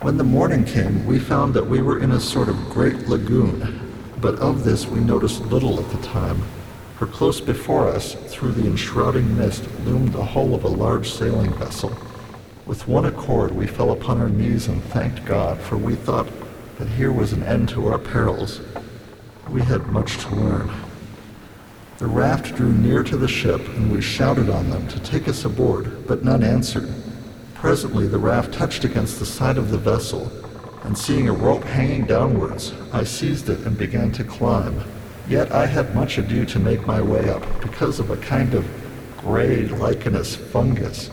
When 0.00 0.16
the 0.16 0.24
morning 0.24 0.64
came, 0.64 1.06
we 1.06 1.18
found 1.18 1.54
that 1.54 1.66
we 1.66 1.82
were 1.82 2.00
in 2.00 2.12
a 2.12 2.20
sort 2.20 2.48
of 2.48 2.70
great 2.70 3.08
lagoon, 3.08 3.80
but 4.20 4.38
of 4.38 4.64
this 4.64 4.86
we 4.86 5.00
noticed 5.00 5.40
little 5.46 5.80
at 5.80 5.90
the 5.90 6.06
time, 6.06 6.42
for 6.96 7.06
close 7.06 7.40
before 7.40 7.88
us, 7.88 8.14
through 8.14 8.52
the 8.52 8.66
enshrouding 8.66 9.36
mist, 9.36 9.68
loomed 9.84 10.12
the 10.12 10.24
hull 10.24 10.54
of 10.54 10.64
a 10.64 10.68
large 10.68 11.10
sailing 11.10 11.52
vessel. 11.54 11.96
With 12.66 12.88
one 12.88 13.04
accord, 13.04 13.52
we 13.52 13.66
fell 13.66 13.92
upon 13.92 14.20
our 14.20 14.28
knees 14.28 14.68
and 14.68 14.82
thanked 14.84 15.24
God, 15.24 15.60
for 15.60 15.76
we 15.76 15.94
thought 15.94 16.28
that 16.78 16.88
here 16.88 17.12
was 17.12 17.32
an 17.32 17.42
end 17.42 17.68
to 17.70 17.86
our 17.88 17.98
perils. 17.98 18.60
We 19.50 19.62
had 19.62 19.86
much 19.86 20.18
to 20.24 20.34
learn. 20.34 20.70
The 21.98 22.06
raft 22.06 22.54
drew 22.54 22.72
near 22.74 23.02
to 23.04 23.16
the 23.16 23.26
ship, 23.26 23.66
and 23.68 23.90
we 23.90 24.02
shouted 24.02 24.50
on 24.50 24.68
them 24.68 24.86
to 24.88 25.00
take 25.00 25.28
us 25.28 25.46
aboard, 25.46 26.06
but 26.06 26.22
none 26.22 26.42
answered. 26.42 26.92
Presently 27.54 28.06
the 28.06 28.18
raft 28.18 28.52
touched 28.52 28.84
against 28.84 29.18
the 29.18 29.24
side 29.24 29.56
of 29.56 29.70
the 29.70 29.78
vessel, 29.78 30.30
and 30.84 30.96
seeing 30.96 31.26
a 31.26 31.32
rope 31.32 31.64
hanging 31.64 32.04
downwards, 32.04 32.74
I 32.92 33.04
seized 33.04 33.48
it 33.48 33.60
and 33.60 33.78
began 33.78 34.12
to 34.12 34.24
climb. 34.24 34.84
Yet 35.26 35.50
I 35.52 35.64
had 35.64 35.94
much 35.94 36.18
ado 36.18 36.44
to 36.44 36.58
make 36.58 36.86
my 36.86 37.00
way 37.00 37.30
up, 37.30 37.44
because 37.62 37.98
of 37.98 38.10
a 38.10 38.18
kind 38.18 38.52
of 38.52 38.68
gray 39.22 39.66
lichenous 39.66 40.36
fungus, 40.36 41.08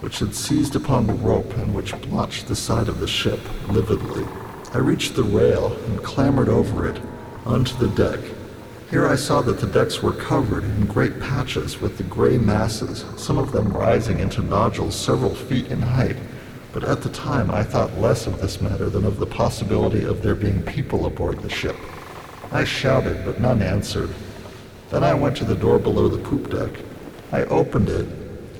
which 0.00 0.20
had 0.20 0.34
seized 0.34 0.74
upon 0.74 1.06
the 1.06 1.12
rope 1.12 1.54
and 1.58 1.74
which 1.74 2.00
blotched 2.00 2.48
the 2.48 2.56
side 2.56 2.88
of 2.88 3.00
the 3.00 3.06
ship 3.06 3.40
lividly. 3.68 4.26
I 4.72 4.78
reached 4.78 5.14
the 5.14 5.24
rail 5.24 5.74
and 5.88 6.02
clambered 6.02 6.48
over 6.48 6.88
it 6.88 6.98
onto 7.44 7.76
the 7.76 7.94
deck. 7.94 8.18
Here 8.92 9.08
I 9.08 9.16
saw 9.16 9.40
that 9.40 9.58
the 9.58 9.66
decks 9.66 10.02
were 10.02 10.12
covered 10.12 10.64
in 10.64 10.84
great 10.84 11.18
patches 11.18 11.80
with 11.80 11.96
the 11.96 12.02
gray 12.02 12.36
masses, 12.36 13.06
some 13.16 13.38
of 13.38 13.50
them 13.50 13.72
rising 13.72 14.18
into 14.18 14.42
nodules 14.42 14.94
several 14.94 15.34
feet 15.34 15.68
in 15.68 15.80
height, 15.80 16.18
but 16.74 16.84
at 16.84 17.00
the 17.00 17.08
time 17.08 17.50
I 17.50 17.62
thought 17.62 17.96
less 17.96 18.26
of 18.26 18.42
this 18.42 18.60
matter 18.60 18.90
than 18.90 19.06
of 19.06 19.18
the 19.18 19.24
possibility 19.24 20.04
of 20.04 20.20
there 20.20 20.34
being 20.34 20.60
people 20.64 21.06
aboard 21.06 21.40
the 21.40 21.48
ship. 21.48 21.74
I 22.50 22.64
shouted, 22.64 23.24
but 23.24 23.40
none 23.40 23.62
answered. 23.62 24.10
Then 24.90 25.02
I 25.02 25.14
went 25.14 25.38
to 25.38 25.46
the 25.46 25.56
door 25.56 25.78
below 25.78 26.08
the 26.08 26.22
poop 26.22 26.50
deck. 26.50 26.78
I 27.32 27.44
opened 27.44 27.88
it 27.88 28.06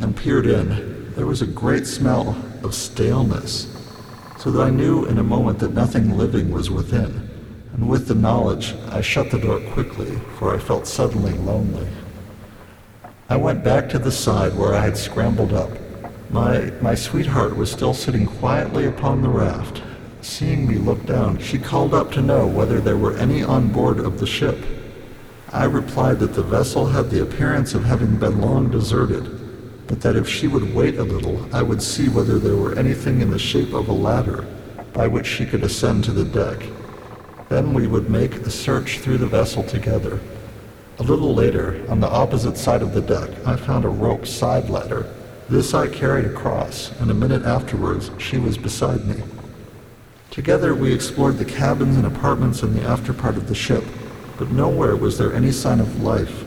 and 0.00 0.16
peered 0.16 0.46
in. 0.46 1.12
There 1.12 1.26
was 1.26 1.42
a 1.42 1.46
great 1.46 1.86
smell 1.86 2.42
of 2.62 2.74
staleness, 2.74 3.68
so 4.38 4.50
that 4.50 4.62
I 4.62 4.70
knew 4.70 5.04
in 5.04 5.18
a 5.18 5.22
moment 5.22 5.58
that 5.58 5.74
nothing 5.74 6.16
living 6.16 6.50
was 6.50 6.70
within 6.70 7.31
and 7.72 7.88
with 7.88 8.06
the 8.06 8.14
knowledge, 8.14 8.74
I 8.90 9.00
shut 9.00 9.30
the 9.30 9.38
door 9.38 9.60
quickly, 9.72 10.14
for 10.38 10.54
I 10.54 10.58
felt 10.58 10.86
suddenly 10.86 11.32
lonely. 11.32 11.88
I 13.28 13.36
went 13.36 13.64
back 13.64 13.88
to 13.88 13.98
the 13.98 14.12
side 14.12 14.54
where 14.54 14.74
I 14.74 14.80
had 14.80 14.96
scrambled 14.96 15.54
up. 15.54 15.70
My, 16.28 16.70
my 16.82 16.94
sweetheart 16.94 17.56
was 17.56 17.72
still 17.72 17.94
sitting 17.94 18.26
quietly 18.26 18.86
upon 18.86 19.22
the 19.22 19.28
raft. 19.28 19.82
Seeing 20.20 20.68
me 20.68 20.74
look 20.74 21.04
down, 21.06 21.38
she 21.38 21.58
called 21.58 21.94
up 21.94 22.12
to 22.12 22.20
know 22.20 22.46
whether 22.46 22.78
there 22.78 22.98
were 22.98 23.16
any 23.16 23.42
on 23.42 23.72
board 23.72 23.98
of 23.98 24.20
the 24.20 24.26
ship. 24.26 24.58
I 25.50 25.64
replied 25.64 26.18
that 26.20 26.34
the 26.34 26.42
vessel 26.42 26.86
had 26.86 27.10
the 27.10 27.22
appearance 27.22 27.74
of 27.74 27.84
having 27.84 28.16
been 28.16 28.40
long 28.40 28.70
deserted, 28.70 29.86
but 29.86 30.00
that 30.02 30.16
if 30.16 30.28
she 30.28 30.46
would 30.46 30.74
wait 30.74 30.98
a 30.98 31.04
little, 31.04 31.46
I 31.54 31.62
would 31.62 31.82
see 31.82 32.08
whether 32.08 32.38
there 32.38 32.56
were 32.56 32.78
anything 32.78 33.20
in 33.20 33.30
the 33.30 33.38
shape 33.38 33.72
of 33.72 33.88
a 33.88 33.92
ladder 33.92 34.46
by 34.92 35.06
which 35.08 35.26
she 35.26 35.46
could 35.46 35.62
ascend 35.62 36.04
to 36.04 36.12
the 36.12 36.24
deck. 36.24 36.62
Then 37.52 37.74
we 37.74 37.86
would 37.86 38.08
make 38.08 38.36
a 38.36 38.50
search 38.50 39.00
through 39.00 39.18
the 39.18 39.26
vessel 39.26 39.62
together. 39.62 40.20
A 40.98 41.02
little 41.02 41.34
later, 41.34 41.84
on 41.90 42.00
the 42.00 42.08
opposite 42.08 42.56
side 42.56 42.80
of 42.80 42.94
the 42.94 43.02
deck, 43.02 43.28
I 43.46 43.56
found 43.56 43.84
a 43.84 43.90
rope 43.90 44.26
side 44.26 44.70
ladder. 44.70 45.12
This 45.50 45.74
I 45.74 45.88
carried 45.88 46.24
across, 46.24 46.98
and 46.98 47.10
a 47.10 47.14
minute 47.14 47.44
afterwards 47.44 48.10
she 48.16 48.38
was 48.38 48.56
beside 48.56 49.04
me. 49.04 49.22
Together 50.30 50.74
we 50.74 50.94
explored 50.94 51.36
the 51.36 51.44
cabins 51.44 51.98
and 51.98 52.06
apartments 52.06 52.62
in 52.62 52.72
the 52.72 52.88
after 52.88 53.12
part 53.12 53.36
of 53.36 53.48
the 53.48 53.54
ship, 53.54 53.84
but 54.38 54.50
nowhere 54.50 54.96
was 54.96 55.18
there 55.18 55.34
any 55.34 55.52
sign 55.52 55.78
of 55.78 56.02
life. 56.02 56.46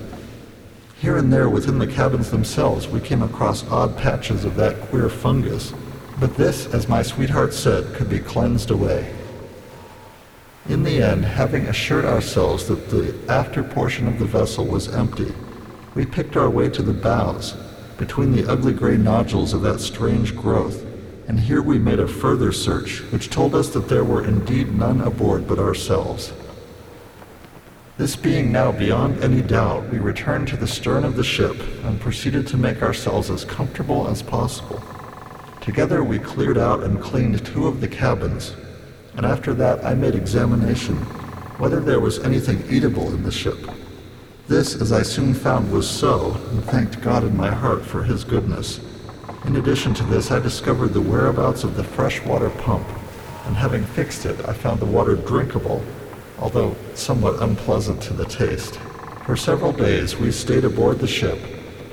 Here 0.97 1.17
and 1.17 1.31
there 1.31 1.51
within 1.51 1.77
the 1.77 1.85
cabins 1.85 2.31
themselves 2.31 2.87
we 2.87 2.99
came 2.99 3.21
across 3.21 3.63
odd 3.69 3.95
patches 3.95 4.43
of 4.43 4.55
that 4.55 4.81
queer 4.89 5.09
fungus, 5.09 5.71
but 6.19 6.35
this, 6.35 6.65
as 6.73 6.89
my 6.89 7.03
sweetheart 7.03 7.53
said, 7.53 7.93
could 7.93 8.09
be 8.09 8.17
cleansed 8.17 8.71
away. 8.71 9.13
In 10.67 10.81
the 10.81 11.03
end, 11.03 11.25
having 11.25 11.67
assured 11.67 12.05
ourselves 12.05 12.67
that 12.67 12.89
the 12.89 13.13
after 13.29 13.61
portion 13.61 14.07
of 14.07 14.17
the 14.17 14.25
vessel 14.25 14.65
was 14.65 14.93
empty, 14.93 15.31
we 15.93 16.07
picked 16.07 16.35
our 16.35 16.49
way 16.49 16.69
to 16.69 16.81
the 16.81 16.91
bows, 16.91 17.55
between 17.97 18.31
the 18.31 18.49
ugly 18.51 18.73
gray 18.73 18.97
nodules 18.97 19.53
of 19.53 19.61
that 19.61 19.79
strange 19.79 20.35
growth, 20.35 20.83
and 21.27 21.39
here 21.39 21.61
we 21.61 21.77
made 21.77 21.99
a 21.99 22.07
further 22.07 22.51
search, 22.51 23.01
which 23.11 23.29
told 23.29 23.53
us 23.53 23.69
that 23.69 23.87
there 23.89 24.03
were 24.03 24.25
indeed 24.25 24.73
none 24.75 25.01
aboard 25.01 25.47
but 25.47 25.59
ourselves. 25.59 26.33
This 27.97 28.15
being 28.15 28.51
now 28.51 28.71
beyond 28.71 29.23
any 29.23 29.43
doubt, 29.43 29.89
we 29.89 29.99
returned 29.99 30.47
to 30.47 30.57
the 30.57 30.67
stern 30.67 31.03
of 31.05 31.15
the 31.15 31.23
ship 31.23 31.55
and 31.83 32.01
proceeded 32.01 32.47
to 32.47 32.57
make 32.57 32.81
ourselves 32.81 33.29
as 33.29 33.45
comfortable 33.45 34.07
as 34.07 34.23
possible. 34.23 34.83
Together 35.61 36.03
we 36.03 36.17
cleared 36.17 36.57
out 36.57 36.83
and 36.83 36.99
cleaned 36.99 37.45
two 37.45 37.67
of 37.67 37.81
the 37.81 37.87
cabins, 37.87 38.55
and 39.15 39.25
after 39.25 39.53
that 39.53 39.83
I 39.83 39.93
made 39.93 40.15
examination 40.15 40.97
whether 41.57 41.79
there 41.79 41.99
was 41.99 42.19
anything 42.19 42.63
eatable 42.69 43.13
in 43.13 43.23
the 43.23 43.31
ship. 43.31 43.57
This, 44.47 44.79
as 44.79 44.91
I 44.91 45.01
soon 45.01 45.33
found, 45.33 45.71
was 45.71 45.89
so, 45.89 46.33
and 46.51 46.63
thanked 46.65 47.01
God 47.01 47.23
in 47.23 47.35
my 47.35 47.49
heart 47.49 47.83
for 47.83 48.03
his 48.03 48.23
goodness. 48.23 48.79
In 49.45 49.55
addition 49.55 49.93
to 49.95 50.03
this, 50.03 50.31
I 50.31 50.39
discovered 50.39 50.89
the 50.89 51.01
whereabouts 51.01 51.63
of 51.63 51.75
the 51.75 51.83
freshwater 51.83 52.49
pump, 52.49 52.85
and 53.45 53.55
having 53.55 53.83
fixed 53.83 54.25
it, 54.25 54.37
I 54.47 54.53
found 54.53 54.79
the 54.79 54.85
water 54.85 55.15
drinkable, 55.15 55.83
although 56.39 56.75
somewhat 56.93 57.41
unpleasant 57.41 58.01
to 58.03 58.13
the 58.13 58.25
taste. 58.25 58.75
For 59.25 59.35
several 59.35 59.71
days 59.71 60.17
we 60.17 60.31
stayed 60.31 60.65
aboard 60.65 60.99
the 60.99 61.07
ship 61.07 61.39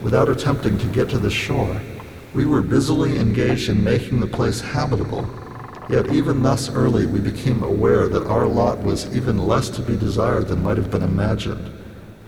without 0.03 0.29
attempting 0.29 0.77
to 0.79 0.87
get 0.89 1.09
to 1.11 1.19
the 1.19 1.31
shore. 1.31 1.81
We 2.35 2.47
were 2.47 2.63
busily 2.63 3.17
engaged 3.19 3.69
in 3.69 3.85
making 3.85 4.21
the 4.21 4.27
place 4.27 4.61
habitable 4.61 5.25
Yet 5.89 6.13
even 6.13 6.43
thus 6.43 6.71
early 6.71 7.07
we 7.07 7.21
became 7.21 7.63
aware 7.63 8.09
that 8.09 8.27
our 8.27 8.47
lot 8.47 8.83
was 8.83 9.15
even 9.15 9.47
less 9.47 9.69
to 9.71 9.83
be 9.83 9.97
desired 9.97 10.49
than 10.49 10.63
might 10.63 10.77
have 10.77 10.91
been 10.91 11.03
imagined. 11.03 11.71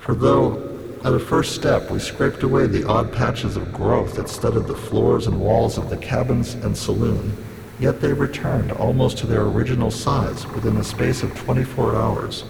For 0.01 0.15
though, 0.15 0.75
at 1.05 1.15
a 1.15 1.19
first 1.19 1.55
step, 1.55 1.91
we 1.91 1.99
scraped 1.99 2.43
away 2.43 2.67
the 2.67 2.87
odd 2.87 3.13
patches 3.13 3.57
of 3.57 3.73
growth 3.73 4.15
that 4.15 4.29
studded 4.29 4.67
the 4.67 4.75
floors 4.75 5.27
and 5.27 5.41
walls 5.41 5.79
of 5.79 5.89
the 5.89 5.97
cabins 5.97 6.55
and 6.55 6.77
saloon, 6.77 7.37
yet 7.79 8.01
they 8.01 8.13
returned 8.13 8.73
almost 8.73 9.19
to 9.19 9.27
their 9.27 9.43
original 9.43 9.91
size 9.91 10.47
within 10.49 10.75
the 10.75 10.85
space 10.85 11.23
of 11.23 11.35
24 11.37 11.95
hours, 11.95 12.43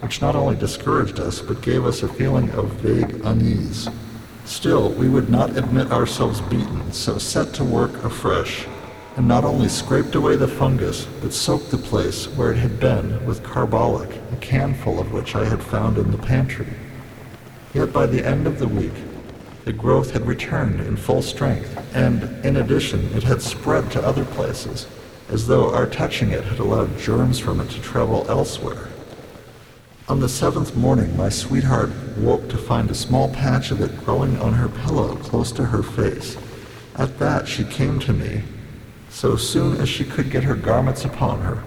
which 0.00 0.20
not 0.20 0.36
only 0.36 0.54
discouraged 0.54 1.18
us, 1.18 1.40
but 1.40 1.62
gave 1.62 1.84
us 1.84 2.02
a 2.02 2.08
feeling 2.08 2.50
of 2.50 2.68
vague 2.74 3.20
unease. 3.24 3.88
Still, 4.44 4.90
we 4.90 5.08
would 5.08 5.30
not 5.30 5.56
admit 5.56 5.90
ourselves 5.90 6.42
beaten, 6.42 6.92
so 6.92 7.18
set 7.18 7.54
to 7.54 7.64
work 7.64 8.04
afresh 8.04 8.66
and 9.16 9.28
not 9.28 9.44
only 9.44 9.68
scraped 9.68 10.14
away 10.14 10.34
the 10.34 10.48
fungus, 10.48 11.06
but 11.20 11.32
soaked 11.32 11.70
the 11.70 11.78
place 11.78 12.26
where 12.28 12.50
it 12.50 12.58
had 12.58 12.80
been 12.80 13.24
with 13.24 13.44
carbolic, 13.44 14.10
a 14.32 14.36
canful 14.36 14.98
of 14.98 15.12
which 15.12 15.36
I 15.36 15.44
had 15.44 15.62
found 15.62 15.98
in 15.98 16.10
the 16.10 16.18
pantry. 16.18 16.66
Yet 17.72 17.92
by 17.92 18.06
the 18.06 18.26
end 18.26 18.46
of 18.46 18.58
the 18.58 18.68
week, 18.68 18.94
the 19.64 19.72
growth 19.72 20.10
had 20.10 20.26
returned 20.26 20.80
in 20.80 20.96
full 20.96 21.22
strength, 21.22 21.78
and 21.94 22.24
in 22.44 22.56
addition, 22.56 23.04
it 23.16 23.22
had 23.22 23.40
spread 23.40 23.90
to 23.92 24.04
other 24.04 24.24
places, 24.24 24.86
as 25.28 25.46
though 25.46 25.72
our 25.72 25.86
touching 25.86 26.30
it 26.30 26.44
had 26.44 26.58
allowed 26.58 26.98
germs 26.98 27.38
from 27.38 27.60
it 27.60 27.70
to 27.70 27.80
travel 27.80 28.26
elsewhere. 28.28 28.88
On 30.08 30.20
the 30.20 30.28
seventh 30.28 30.76
morning, 30.76 31.16
my 31.16 31.30
sweetheart 31.30 31.90
woke 32.18 32.48
to 32.50 32.58
find 32.58 32.90
a 32.90 32.94
small 32.94 33.30
patch 33.30 33.70
of 33.70 33.80
it 33.80 34.04
growing 34.04 34.38
on 34.38 34.52
her 34.54 34.68
pillow 34.68 35.16
close 35.16 35.50
to 35.52 35.64
her 35.64 35.82
face. 35.82 36.36
At 36.96 37.18
that, 37.20 37.48
she 37.48 37.64
came 37.64 37.98
to 38.00 38.12
me 38.12 38.42
so 39.14 39.36
soon 39.36 39.80
as 39.80 39.88
she 39.88 40.04
could 40.04 40.28
get 40.28 40.42
her 40.42 40.56
garments 40.56 41.04
upon 41.04 41.40
her. 41.40 41.62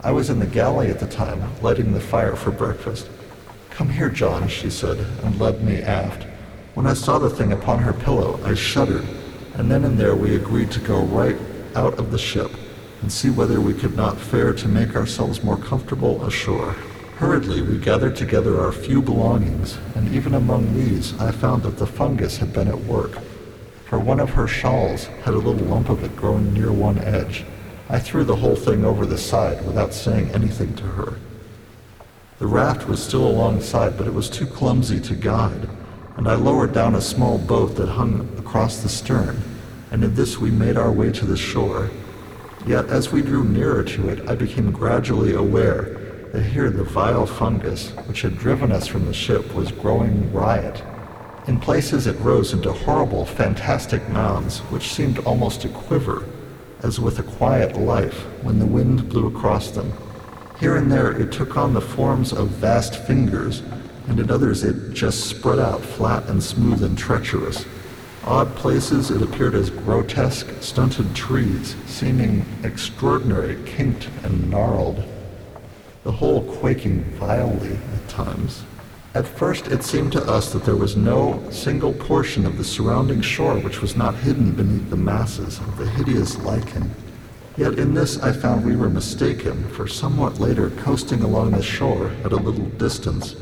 I 0.00 0.10
was 0.10 0.30
in 0.30 0.40
the 0.40 0.46
galley 0.46 0.88
at 0.88 0.98
the 0.98 1.06
time, 1.06 1.40
lighting 1.62 1.92
the 1.92 2.00
fire 2.00 2.34
for 2.34 2.50
breakfast. 2.50 3.08
Come 3.70 3.88
here, 3.88 4.08
John, 4.08 4.48
she 4.48 4.68
said, 4.68 4.98
and 5.22 5.38
led 5.38 5.62
me 5.62 5.80
aft. 5.80 6.24
When 6.74 6.88
I 6.88 6.94
saw 6.94 7.20
the 7.20 7.30
thing 7.30 7.52
upon 7.52 7.78
her 7.78 7.92
pillow, 7.92 8.40
I 8.44 8.54
shuddered, 8.54 9.06
and 9.54 9.70
then 9.70 9.84
and 9.84 9.96
there 9.96 10.16
we 10.16 10.34
agreed 10.34 10.72
to 10.72 10.80
go 10.80 11.02
right 11.02 11.36
out 11.76 12.00
of 12.00 12.10
the 12.10 12.18
ship 12.18 12.50
and 13.00 13.12
see 13.12 13.30
whether 13.30 13.60
we 13.60 13.74
could 13.74 13.96
not 13.96 14.18
fare 14.18 14.52
to 14.54 14.66
make 14.66 14.96
ourselves 14.96 15.44
more 15.44 15.56
comfortable 15.56 16.24
ashore. 16.24 16.72
Hurriedly, 17.18 17.62
we 17.62 17.78
gathered 17.78 18.16
together 18.16 18.60
our 18.60 18.72
few 18.72 19.02
belongings, 19.02 19.78
and 19.94 20.12
even 20.12 20.34
among 20.34 20.74
these 20.74 21.16
I 21.20 21.30
found 21.30 21.62
that 21.62 21.78
the 21.78 21.86
fungus 21.86 22.38
had 22.38 22.52
been 22.52 22.66
at 22.66 22.80
work 22.80 23.18
for 23.88 23.98
one 23.98 24.20
of 24.20 24.30
her 24.30 24.46
shawls 24.46 25.06
had 25.24 25.32
a 25.32 25.38
little 25.38 25.66
lump 25.66 25.88
of 25.88 26.04
it 26.04 26.14
growing 26.14 26.52
near 26.52 26.70
one 26.70 26.98
edge. 26.98 27.44
I 27.88 27.98
threw 27.98 28.22
the 28.22 28.36
whole 28.36 28.54
thing 28.54 28.84
over 28.84 29.06
the 29.06 29.16
side 29.16 29.64
without 29.64 29.94
saying 29.94 30.30
anything 30.32 30.74
to 30.76 30.82
her. 30.84 31.14
The 32.38 32.46
raft 32.46 32.86
was 32.86 33.02
still 33.02 33.26
alongside, 33.26 33.96
but 33.96 34.06
it 34.06 34.12
was 34.12 34.28
too 34.28 34.46
clumsy 34.46 35.00
to 35.00 35.14
guide, 35.14 35.70
and 36.18 36.28
I 36.28 36.34
lowered 36.34 36.74
down 36.74 36.94
a 36.94 37.00
small 37.00 37.38
boat 37.38 37.76
that 37.76 37.88
hung 37.88 38.28
across 38.36 38.82
the 38.82 38.90
stern, 38.90 39.42
and 39.90 40.04
in 40.04 40.14
this 40.14 40.36
we 40.36 40.50
made 40.50 40.76
our 40.76 40.92
way 40.92 41.10
to 41.12 41.24
the 41.24 41.36
shore. 41.36 41.90
Yet 42.66 42.90
as 42.90 43.10
we 43.10 43.22
drew 43.22 43.42
nearer 43.42 43.82
to 43.84 44.10
it, 44.10 44.28
I 44.28 44.34
became 44.34 44.70
gradually 44.70 45.32
aware 45.32 46.28
that 46.34 46.42
here 46.42 46.68
the 46.68 46.84
vile 46.84 47.24
fungus, 47.24 47.92
which 48.06 48.20
had 48.20 48.38
driven 48.38 48.70
us 48.70 48.86
from 48.86 49.06
the 49.06 49.14
ship, 49.14 49.54
was 49.54 49.72
growing 49.72 50.30
riot 50.30 50.82
in 51.48 51.58
places 51.58 52.06
it 52.06 52.20
rose 52.20 52.52
into 52.52 52.70
horrible, 52.70 53.24
fantastic 53.24 54.06
mounds 54.10 54.58
which 54.70 54.92
seemed 54.92 55.18
almost 55.20 55.62
to 55.62 55.68
quiver, 55.70 56.26
as 56.82 57.00
with 57.00 57.18
a 57.18 57.22
quiet 57.22 57.74
life, 57.74 58.20
when 58.42 58.58
the 58.58 58.66
wind 58.66 59.08
blew 59.08 59.26
across 59.26 59.70
them. 59.70 59.90
Here 60.60 60.76
and 60.76 60.92
there 60.92 61.10
it 61.10 61.32
took 61.32 61.56
on 61.56 61.72
the 61.72 61.80
forms 61.80 62.34
of 62.34 62.48
vast 62.48 62.96
fingers, 63.06 63.62
and 64.08 64.20
in 64.20 64.30
others 64.30 64.62
it 64.62 64.92
just 64.92 65.24
spread 65.24 65.58
out 65.58 65.80
flat 65.80 66.28
and 66.28 66.42
smooth 66.42 66.82
and 66.84 66.98
treacherous. 66.98 67.64
Odd 68.24 68.54
places 68.54 69.10
it 69.10 69.22
appeared 69.22 69.54
as 69.54 69.70
grotesque, 69.70 70.48
stunted 70.60 71.14
trees, 71.14 71.76
seeming 71.86 72.44
extraordinary, 72.62 73.56
kinked 73.64 74.10
and 74.22 74.50
gnarled, 74.50 75.02
the 76.04 76.12
whole 76.12 76.42
quaking 76.58 77.04
vilely 77.18 77.78
at 77.94 78.08
times. 78.10 78.64
At 79.14 79.26
first, 79.26 79.68
it 79.68 79.82
seemed 79.82 80.12
to 80.12 80.22
us 80.22 80.52
that 80.52 80.64
there 80.64 80.76
was 80.76 80.96
no 80.96 81.42
single 81.50 81.94
portion 81.94 82.44
of 82.44 82.58
the 82.58 82.64
surrounding 82.64 83.22
shore 83.22 83.58
which 83.58 83.80
was 83.80 83.96
not 83.96 84.14
hidden 84.14 84.52
beneath 84.52 84.90
the 84.90 84.96
masses 84.96 85.58
of 85.58 85.78
the 85.78 85.88
hideous 85.88 86.36
lichen. 86.38 86.94
Yet 87.56 87.78
in 87.78 87.94
this 87.94 88.18
I 88.20 88.32
found 88.32 88.64
we 88.64 88.76
were 88.76 88.90
mistaken, 88.90 89.64
for 89.70 89.88
somewhat 89.88 90.38
later, 90.38 90.70
coasting 90.70 91.22
along 91.22 91.52
the 91.52 91.62
shore 91.62 92.12
at 92.22 92.32
a 92.32 92.36
little 92.36 92.66
distance, 92.76 93.34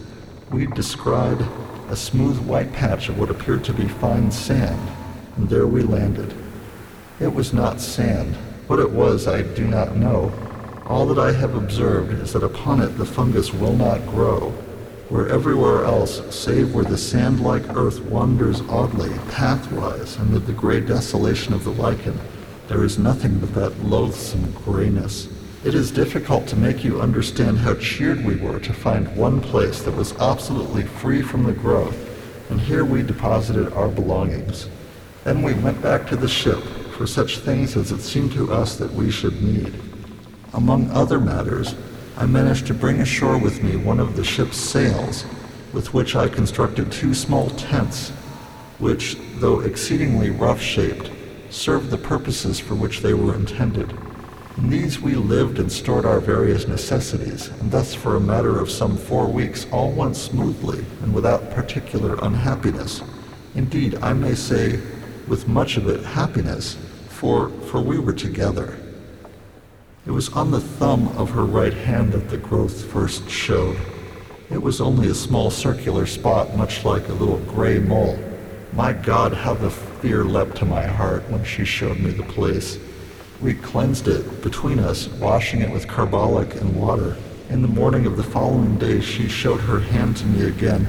we 0.50 0.66
descried 0.68 1.44
a 1.90 1.96
smooth 1.96 2.38
white 2.46 2.72
patch 2.72 3.09
of 3.09 3.18
what 3.18 3.31
appeared 3.31 3.64
to 3.64 3.72
be 3.72 3.88
fine 3.88 4.31
sand, 4.31 4.88
and 5.37 5.48
there 5.48 5.66
we 5.66 5.83
landed. 5.83 6.33
It 7.18 7.35
was 7.35 7.52
not 7.52 7.81
sand. 7.81 8.37
What 8.68 8.79
it 8.79 8.90
was 8.90 9.26
I 9.26 9.42
do 9.42 9.66
not 9.66 9.96
know. 9.96 10.33
All 10.87 11.07
that 11.07 11.18
I 11.18 11.33
have 11.33 11.57
observed 11.57 12.12
is 12.12 12.33
that 12.33 12.44
upon 12.44 12.81
it 12.81 12.96
the 12.98 13.05
fungus 13.05 13.52
will 13.52 13.74
not 13.74 14.07
grow, 14.07 14.55
where 15.09 15.29
everywhere 15.29 15.85
else, 15.85 16.21
save 16.35 16.75
where 16.75 16.85
the 16.85 16.99
sand-like 16.99 17.77
earth 17.77 18.01
wanders 18.03 18.61
oddly, 18.62 19.11
pathwise, 19.31 20.19
amid 20.19 20.47
the 20.47 20.53
gray 20.53 20.81
desolation 20.81 21.55
of 21.55 21.62
the 21.62 21.71
lichen, 21.71 22.19
there 22.66 22.83
is 22.83 22.99
nothing 22.99 23.38
but 23.38 23.55
that 23.55 23.85
loathsome 23.85 24.51
grayness. 24.64 25.29
It 25.64 25.75
is 25.75 25.92
difficult 25.92 26.49
to 26.49 26.57
make 26.57 26.83
you 26.83 27.01
understand 27.01 27.59
how 27.59 27.75
cheered 27.77 28.25
we 28.25 28.37
were 28.37 28.59
to 28.59 28.73
find 28.73 29.16
one 29.16 29.40
place 29.40 29.83
that 29.83 29.95
was 29.95 30.16
absolutely 30.19 30.83
free 30.83 31.23
from 31.23 31.45
the 31.45 31.53
growth, 31.53 31.97
and 32.51 32.61
here 32.61 32.85
we 32.85 33.03
deposited 33.03 33.73
our 33.73 33.88
belongings. 33.88 34.69
Then 35.23 35.42
we 35.42 35.55
went 35.55 35.81
back 35.81 36.09
to 36.09 36.16
the 36.16 36.29
ship 36.29 36.62
for 36.97 37.07
such 37.07 37.38
things 37.38 37.77
as 37.77 37.92
it 37.92 38.01
seemed 38.01 38.33
to 38.33 38.53
us 38.53 38.77
that 38.77 38.92
we 38.92 39.11
should 39.11 39.40
need. 39.42 39.73
Among 40.53 40.90
other 40.90 41.21
matters, 41.21 41.75
I 42.18 42.24
managed 42.24 42.66
to 42.68 42.74
bring 42.74 43.00
ashore 43.00 43.37
with 43.37 43.62
me 43.62 43.76
one 43.76 44.00
of 44.00 44.16
the 44.16 44.24
ship's 44.24 44.57
sails, 44.57 45.26
with 45.74 45.92
which 45.92 46.16
I 46.16 46.29
constructed 46.29 46.90
two 46.90 47.12
small 47.12 47.50
tents, 47.50 48.09
which, 48.79 49.18
though 49.35 49.61
exceedingly 49.61 50.31
rough 50.31 50.61
shaped, 50.61 51.11
served 51.50 51.90
the 51.90 51.98
purposes 51.98 52.59
for 52.59 52.74
which 52.74 53.00
they 53.00 53.12
were 53.12 53.35
intended. 53.35 53.94
In 54.57 54.70
these 54.70 54.98
we 54.98 55.14
lived 55.14 55.59
and 55.59 55.70
stored 55.70 56.07
our 56.07 56.18
various 56.18 56.66
necessities, 56.66 57.48
and 57.61 57.70
thus 57.70 57.92
for 57.92 58.16
a 58.16 58.20
matter 58.20 58.59
of 58.59 58.70
some 58.70 58.96
four 58.96 59.26
weeks 59.26 59.66
all 59.70 59.92
went 59.92 60.16
smoothly 60.16 60.87
and 61.02 61.12
without 61.12 61.50
particular 61.50 62.18
unhappiness. 62.22 63.02
Indeed, 63.55 63.98
I 64.00 64.14
may 64.14 64.35
say, 64.35 64.81
with 65.29 65.48
much 65.48 65.76
of 65.76 65.87
it 65.87 66.02
happiness, 66.02 66.79
for, 67.11 67.50
for 67.66 67.83
we 67.83 67.98
were 67.98 68.14
together. 68.14 68.79
It 70.07 70.12
was 70.12 70.29
on 70.35 70.53
the 70.53 70.61
thumb 70.61 71.09
of 71.19 71.31
her 71.31 71.45
right 71.45 71.75
hand 71.75 72.12
that 72.12 72.29
the 72.29 72.37
growth 72.37 72.85
first 72.85 73.29
showed. 73.29 73.77
It 74.51 74.62
was 74.62 74.81
only 74.81 75.09
a 75.09 75.14
small 75.14 75.51
circular 75.51 76.07
spot, 76.07 76.57
much 76.57 76.85
like 76.85 77.09
a 77.09 77.12
little 77.12 77.38
gray 77.38 77.81
mole. 77.81 78.16
My 78.73 78.92
God, 78.92 79.35
how 79.35 79.55
the 79.55 79.71
fear 79.71 80.23
leapt 80.23 80.59
to 80.59 80.64
my 80.64 80.87
heart 80.87 81.29
when 81.29 81.42
she 81.42 81.64
showed 81.64 81.99
me 81.99 82.11
the 82.12 82.23
place. 82.23 82.79
We 83.40 83.55
cleansed 83.55 84.07
it 84.07 84.42
between 84.42 84.79
us, 84.79 85.09
washing 85.09 85.61
it 85.61 85.73
with 85.73 85.88
carbolic 85.88 86.55
and 86.55 86.81
water. 86.81 87.16
In 87.51 87.62
the 87.62 87.69
morning 87.69 88.07
of 88.07 88.16
the 88.16 88.23
following 88.23 88.79
day, 88.79 89.01
she 89.01 89.27
showed 89.27 89.61
her 89.62 89.81
hand 89.81 90.16
to 90.19 90.27
me 90.27 90.47
again. 90.47 90.87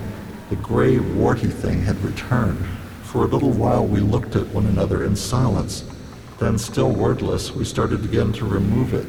The 0.52 0.58
gray, 0.58 1.00
warty 1.00 1.48
thing 1.48 1.82
had 1.82 2.04
returned. 2.04 2.64
For 3.02 3.24
a 3.24 3.28
little 3.28 3.52
while, 3.52 3.86
we 3.86 4.00
looked 4.00 4.36
at 4.36 4.48
one 4.50 4.68
another 4.68 5.04
in 5.04 5.16
silence. 5.16 5.86
Then, 6.40 6.58
still 6.58 6.92
wordless, 6.92 7.52
we 7.52 7.66
started 7.66 8.06
again 8.06 8.32
to 8.34 8.46
remove 8.46 8.94
it. 8.94 9.08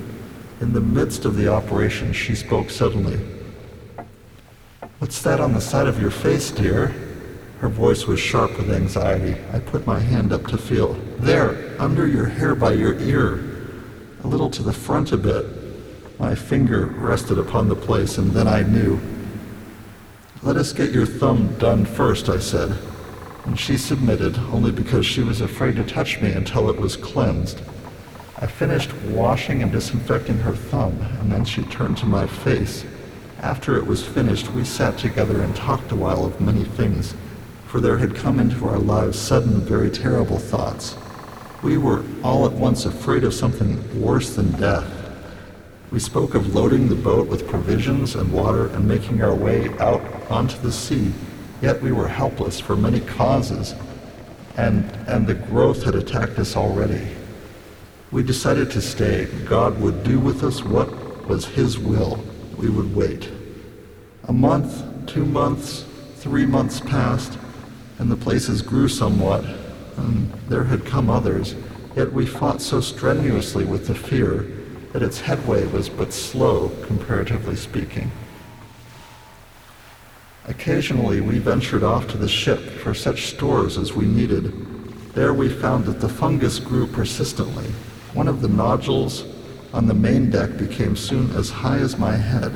In 0.61 0.73
the 0.73 0.81
midst 0.81 1.25
of 1.25 1.37
the 1.37 1.49
operation, 1.49 2.13
she 2.13 2.35
spoke 2.35 2.71
suddenly. 2.71 3.21
What's 4.99 5.23
that 5.23 5.41
on 5.41 5.53
the 5.53 5.61
side 5.61 5.87
of 5.87 6.01
your 6.01 6.11
face, 6.11 6.51
dear? 6.51 6.95
Her 7.61 7.69
voice 7.69 8.07
was 8.07 8.19
sharp 8.19 8.57
with 8.57 8.71
anxiety. 8.71 9.37
I 9.53 9.59
put 9.59 9.87
my 9.87 9.99
hand 9.99 10.33
up 10.33 10.47
to 10.49 10.59
feel. 10.59 10.95
There, 11.19 11.75
under 11.79 12.07
your 12.07 12.27
hair 12.27 12.55
by 12.55 12.73
your 12.73 12.99
ear. 13.01 13.45
A 14.25 14.27
little 14.27 14.51
to 14.51 14.63
the 14.63 14.73
front 14.73 15.13
a 15.13 15.17
bit. 15.17 15.47
My 16.19 16.35
finger 16.35 16.87
rested 16.87 17.39
upon 17.39 17.69
the 17.69 17.77
place, 17.77 18.19
and 18.19 18.31
then 18.31 18.49
I 18.49 18.63
knew. 18.63 19.01
Let 20.43 20.57
us 20.57 20.73
get 20.73 20.93
your 20.93 21.07
thumb 21.07 21.57
done 21.59 21.85
first, 21.85 22.29
I 22.29 22.39
said. 22.39 22.77
And 23.49 23.59
she 23.59 23.77
submitted, 23.77 24.39
only 24.53 24.71
because 24.71 25.05
she 25.05 25.23
was 25.23 25.41
afraid 25.41 25.75
to 25.75 25.85
touch 25.85 26.21
me 26.21 26.31
until 26.31 26.71
it 26.71 26.79
was 26.79 26.97
cleansed. 26.97 27.61
I 28.39 28.47
finished 28.47 28.95
washing 29.07 29.65
and 29.65 29.73
disinfecting 29.73 30.39
her 30.39 30.55
thumb, 30.55 31.01
and 31.19 31.33
then 31.33 31.45
she 31.45 31.63
turned 31.65 31.97
to 31.99 32.07
my 32.07 32.29
face. 32.29 32.85
After 33.41 33.77
it 33.77 33.87
was 33.87 34.07
finished, 34.07 34.53
we 34.53 34.63
sat 34.63 34.97
together 34.97 35.43
and 35.43 35.57
talked 35.57 35.91
a 35.91 35.97
while 35.97 36.25
of 36.25 36.41
many 36.41 36.63
things 36.63 37.15
for 37.69 37.81
there 37.83 37.99
had 37.99 38.15
come 38.15 38.41
into 38.41 38.67
our 38.67 38.79
lives 38.79 39.19
sudden, 39.19 39.61
very 39.61 39.91
terrible 39.91 40.39
thoughts. 40.39 40.97
We 41.63 41.77
were 41.77 42.03
all 42.25 42.47
at 42.47 42.53
once 42.53 42.87
afraid 42.87 43.25
of 43.25 43.35
something 43.35 44.01
worse 44.01 44.35
than 44.35 44.53
death. 44.53 44.91
We 45.91 45.99
spoke 45.99 46.35
of 46.35 46.55
loading 46.55 46.89
the 46.89 46.95
boat 46.95 47.29
with 47.29 47.47
provisions 47.47 48.15
and 48.15 48.33
water 48.33 48.69
and 48.69 48.89
making 48.89 49.23
our 49.23 49.35
way 49.35 49.69
out 49.81 50.01
onto 50.31 50.57
the 50.59 50.73
sea, 50.73 51.13
yet 51.61 51.81
we 51.83 51.93
were 51.93 52.09
helpless 52.09 52.61
for 52.61 52.77
many 52.77 53.01
causes, 53.01 53.75
and, 54.57 54.85
and 55.07 55.27
the 55.27 55.35
growth 55.35 55.83
had 55.85 55.95
attacked 55.95 56.39
us 56.39 56.57
already. 56.57 57.07
We 58.11 58.23
decided 58.23 58.71
to 58.73 58.81
stay. 58.81 59.27
God 59.45 59.81
would 59.81 60.03
do 60.03 60.19
with 60.19 60.43
us 60.43 60.65
what 60.65 61.27
was 61.29 61.45
His 61.45 61.79
will. 61.79 62.25
We 62.57 62.69
would 62.71 62.95
wait. 62.95 63.29
A 64.25 64.33
month, 64.33 64.85
two 65.07 65.25
months, 65.25 65.85
three 66.17 66.47
months 66.47 66.81
passed, 66.81 67.39
and 67.99 68.11
the 68.11 68.17
places 68.17 68.63
grew 68.63 68.89
somewhat, 68.89 69.45
and 69.97 70.33
there 70.49 70.65
had 70.65 70.85
come 70.85 71.11
others, 71.11 71.55
yet 71.97 72.13
we 72.13 72.27
fought 72.27 72.61
so 72.61 72.81
strenuously 72.81 73.65
with 73.65 73.87
the 73.87 73.95
fear 73.95 74.47
that 74.93 75.03
its 75.03 75.21
headway 75.21 75.67
was 75.67 75.89
but 75.89 76.13
slow, 76.13 76.71
comparatively 76.87 77.57
speaking. 77.57 78.11
Occasionally 80.49 81.21
we 81.21 81.39
ventured 81.39 81.85
off 81.85 82.09
to 82.09 82.17
the 82.17 82.29
ship 82.29 82.59
for 82.59 82.95
such 82.95 83.27
stores 83.27 83.79
as 83.79 83.93
we 83.93 84.07
needed. 84.07 84.53
There 85.15 85.33
we 85.33 85.49
found 85.49 85.85
that 85.85 86.01
the 86.01 86.09
fungus 86.09 86.59
grew 86.59 86.87
persistently. 86.87 87.67
One 88.15 88.27
of 88.27 88.43
the 88.43 88.49
nodules 88.49 89.25
on 89.73 89.87
the 89.87 89.95
main 89.95 90.31
deck 90.31 90.57
became 90.57 90.97
soon 90.97 91.31
as 91.37 91.51
high 91.51 91.79
as 91.79 91.99
my 91.99 92.17
head. 92.17 92.53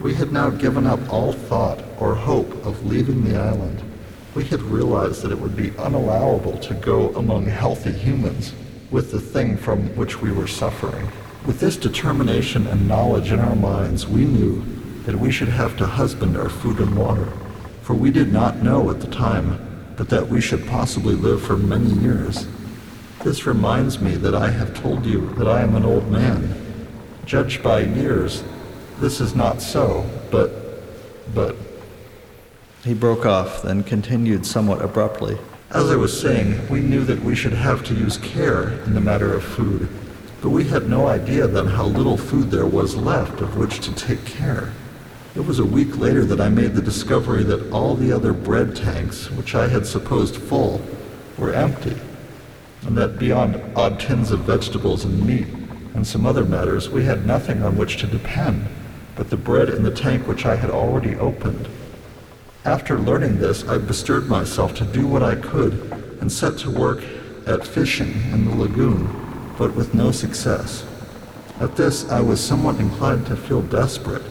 We 0.00 0.14
had 0.14 0.32
now 0.32 0.50
given 0.50 0.86
up 0.86 1.00
all 1.12 1.32
thought 1.32 1.84
or 1.98 2.14
hope 2.14 2.52
of 2.64 2.86
leaving 2.86 3.24
the 3.24 3.36
island 3.36 3.82
we 4.34 4.44
had 4.44 4.62
realized 4.62 5.22
that 5.22 5.30
it 5.30 5.38
would 5.38 5.56
be 5.56 5.70
unallowable 5.70 6.60
to 6.60 6.74
go 6.74 7.10
among 7.10 7.46
healthy 7.46 7.92
humans 7.92 8.52
with 8.90 9.12
the 9.12 9.20
thing 9.20 9.56
from 9.56 9.86
which 9.96 10.20
we 10.20 10.32
were 10.32 10.48
suffering. 10.48 11.08
With 11.46 11.60
this 11.60 11.76
determination 11.76 12.66
and 12.66 12.88
knowledge 12.88 13.30
in 13.30 13.38
our 13.38 13.54
minds, 13.54 14.08
we 14.08 14.24
knew 14.24 14.64
that 15.04 15.18
we 15.18 15.30
should 15.30 15.48
have 15.48 15.76
to 15.76 15.86
husband 15.86 16.36
our 16.36 16.48
food 16.48 16.78
and 16.78 16.96
water, 16.96 17.32
for 17.82 17.94
we 17.94 18.10
did 18.10 18.32
not 18.32 18.62
know 18.62 18.90
at 18.90 19.00
the 19.00 19.06
time 19.06 19.58
but 19.96 20.08
that 20.08 20.28
we 20.28 20.40
should 20.40 20.66
possibly 20.66 21.14
live 21.14 21.42
for 21.42 21.56
many 21.56 21.90
years. 22.00 22.46
This 23.22 23.46
reminds 23.46 24.00
me 24.00 24.16
that 24.16 24.34
I 24.34 24.50
have 24.50 24.74
told 24.74 25.06
you 25.06 25.30
that 25.34 25.48
I 25.48 25.62
am 25.62 25.76
an 25.76 25.84
old 25.84 26.10
man. 26.10 26.54
Judged 27.24 27.62
by 27.62 27.80
years, 27.80 28.42
this 28.98 29.20
is 29.20 29.34
not 29.34 29.62
so, 29.62 30.08
but, 30.30 30.50
but, 31.34 31.56
he 32.82 32.92
broke 32.92 33.24
off, 33.24 33.62
then 33.62 33.82
continued 33.82 34.44
somewhat 34.44 34.82
abruptly. 34.82 35.38
As 35.70 35.90
I 35.90 35.96
was 35.96 36.18
saying, 36.18 36.68
we 36.68 36.80
knew 36.80 37.02
that 37.04 37.20
we 37.22 37.34
should 37.34 37.54
have 37.54 37.82
to 37.84 37.94
use 37.94 38.18
care 38.18 38.70
in 38.84 38.94
the 38.94 39.00
matter 39.00 39.32
of 39.32 39.42
food, 39.42 39.88
but 40.42 40.50
we 40.50 40.64
had 40.64 40.88
no 40.88 41.06
idea 41.06 41.46
then 41.46 41.66
how 41.66 41.84
little 41.84 42.18
food 42.18 42.50
there 42.50 42.66
was 42.66 42.94
left 42.94 43.40
of 43.40 43.56
which 43.56 43.80
to 43.80 43.94
take 43.94 44.24
care. 44.26 44.72
It 45.36 45.44
was 45.44 45.58
a 45.58 45.64
week 45.64 45.98
later 45.98 46.24
that 46.26 46.40
I 46.40 46.48
made 46.48 46.74
the 46.74 46.82
discovery 46.82 47.42
that 47.44 47.72
all 47.72 47.96
the 47.96 48.12
other 48.12 48.32
bread 48.32 48.76
tanks, 48.76 49.30
which 49.32 49.56
I 49.56 49.66
had 49.66 49.84
supposed 49.84 50.36
full, 50.36 50.80
were 51.36 51.52
empty, 51.52 51.96
and 52.86 52.96
that 52.96 53.18
beyond 53.18 53.60
odd 53.74 53.98
tins 53.98 54.30
of 54.30 54.40
vegetables 54.40 55.04
and 55.04 55.26
meat 55.26 55.48
and 55.94 56.06
some 56.06 56.24
other 56.24 56.44
matters, 56.44 56.88
we 56.88 57.04
had 57.04 57.26
nothing 57.26 57.64
on 57.64 57.76
which 57.76 57.96
to 57.98 58.06
depend 58.06 58.68
but 59.16 59.30
the 59.30 59.36
bread 59.36 59.68
in 59.68 59.82
the 59.82 59.90
tank 59.90 60.26
which 60.26 60.46
I 60.46 60.56
had 60.56 60.70
already 60.70 61.16
opened. 61.16 61.68
After 62.64 62.98
learning 62.98 63.38
this, 63.38 63.66
I 63.66 63.78
bestirred 63.78 64.28
myself 64.28 64.74
to 64.76 64.84
do 64.84 65.06
what 65.06 65.22
I 65.22 65.34
could 65.34 65.72
and 66.20 66.30
set 66.30 66.58
to 66.58 66.70
work 66.70 67.02
at 67.46 67.66
fishing 67.66 68.12
in 68.32 68.44
the 68.44 68.54
lagoon, 68.54 69.08
but 69.58 69.74
with 69.74 69.94
no 69.94 70.10
success. 70.10 70.84
At 71.60 71.76
this, 71.76 72.08
I 72.10 72.20
was 72.20 72.40
somewhat 72.40 72.80
inclined 72.80 73.26
to 73.26 73.36
feel 73.36 73.62
desperate, 73.62 74.22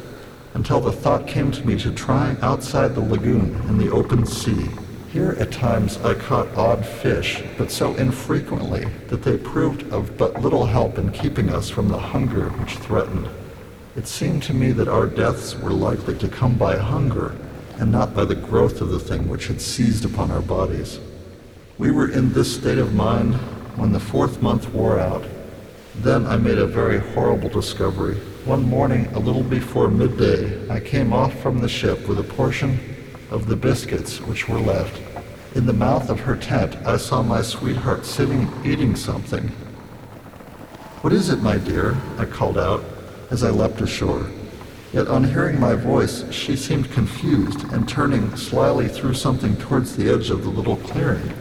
until 0.53 0.79
the 0.79 0.91
thought 0.91 1.27
came 1.27 1.51
to 1.51 1.65
me 1.65 1.77
to 1.79 1.91
try 1.91 2.35
outside 2.41 2.93
the 2.93 3.01
lagoon 3.01 3.55
in 3.67 3.77
the 3.77 3.91
open 3.91 4.25
sea. 4.25 4.69
Here 5.11 5.35
at 5.39 5.51
times 5.51 5.97
I 5.97 6.15
caught 6.15 6.55
odd 6.57 6.85
fish, 6.85 7.43
but 7.57 7.69
so 7.69 7.93
infrequently 7.95 8.85
that 9.09 9.23
they 9.23 9.37
proved 9.37 9.91
of 9.93 10.17
but 10.17 10.41
little 10.41 10.65
help 10.65 10.97
in 10.97 11.11
keeping 11.11 11.49
us 11.49 11.69
from 11.69 11.87
the 11.87 11.99
hunger 11.99 12.49
which 12.49 12.75
threatened. 12.77 13.27
It 13.95 14.07
seemed 14.07 14.41
to 14.43 14.53
me 14.53 14.71
that 14.71 14.87
our 14.87 15.05
deaths 15.05 15.55
were 15.55 15.69
likely 15.69 16.17
to 16.17 16.27
come 16.27 16.57
by 16.57 16.77
hunger 16.77 17.35
and 17.77 17.91
not 17.91 18.15
by 18.15 18.25
the 18.25 18.35
growth 18.35 18.81
of 18.81 18.89
the 18.89 18.99
thing 18.99 19.29
which 19.29 19.47
had 19.47 19.61
seized 19.61 20.05
upon 20.05 20.31
our 20.31 20.41
bodies. 20.41 20.99
We 21.77 21.91
were 21.91 22.09
in 22.09 22.33
this 22.33 22.55
state 22.55 22.77
of 22.77 22.93
mind 22.93 23.35
when 23.75 23.91
the 23.91 23.99
fourth 23.99 24.41
month 24.41 24.69
wore 24.69 24.99
out. 24.99 25.25
Then 25.95 26.25
I 26.25 26.37
made 26.37 26.57
a 26.57 26.65
very 26.65 26.99
horrible 26.99 27.49
discovery. 27.49 28.19
One 28.45 28.69
morning, 28.69 29.05
a 29.13 29.19
little 29.19 29.41
before 29.41 29.87
midday, 29.87 30.69
I 30.69 30.81
came 30.81 31.13
off 31.13 31.33
from 31.39 31.59
the 31.59 31.69
ship 31.69 32.09
with 32.09 32.19
a 32.19 32.23
portion 32.23 32.77
of 33.31 33.47
the 33.47 33.55
biscuits 33.55 34.19
which 34.19 34.49
were 34.49 34.59
left. 34.59 35.01
In 35.55 35.65
the 35.65 35.71
mouth 35.71 36.09
of 36.09 36.19
her 36.19 36.35
tent, 36.35 36.75
I 36.85 36.97
saw 36.97 37.23
my 37.23 37.41
sweetheart 37.41 38.05
sitting 38.05 38.51
eating 38.65 38.97
something. 38.97 39.47
What 40.99 41.13
is 41.13 41.29
it, 41.29 41.41
my 41.41 41.57
dear? 41.57 41.95
I 42.17 42.25
called 42.25 42.57
out 42.57 42.83
as 43.31 43.45
I 43.45 43.49
leapt 43.49 43.79
ashore. 43.79 44.29
Yet 44.91 45.07
on 45.07 45.23
hearing 45.23 45.57
my 45.57 45.75
voice, 45.75 46.29
she 46.29 46.57
seemed 46.57 46.91
confused 46.91 47.63
and 47.71 47.87
turning 47.87 48.35
slyly 48.35 48.89
threw 48.89 49.13
something 49.13 49.55
towards 49.55 49.95
the 49.95 50.13
edge 50.13 50.29
of 50.29 50.43
the 50.43 50.49
little 50.49 50.75
clearing. 50.75 51.31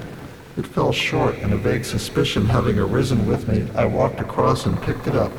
It 0.57 0.69
fell 0.69 0.93
short, 0.93 1.35
and 1.39 1.53
a 1.53 1.57
vague 1.57 1.85
suspicion 1.85 2.47
having 2.47 2.79
arisen 2.79 3.27
with 3.27 3.49
me, 3.49 3.67
I 3.75 3.87
walked 3.87 4.21
across 4.21 4.67
and 4.67 4.81
picked 4.81 5.09
it 5.09 5.17
up. 5.17 5.33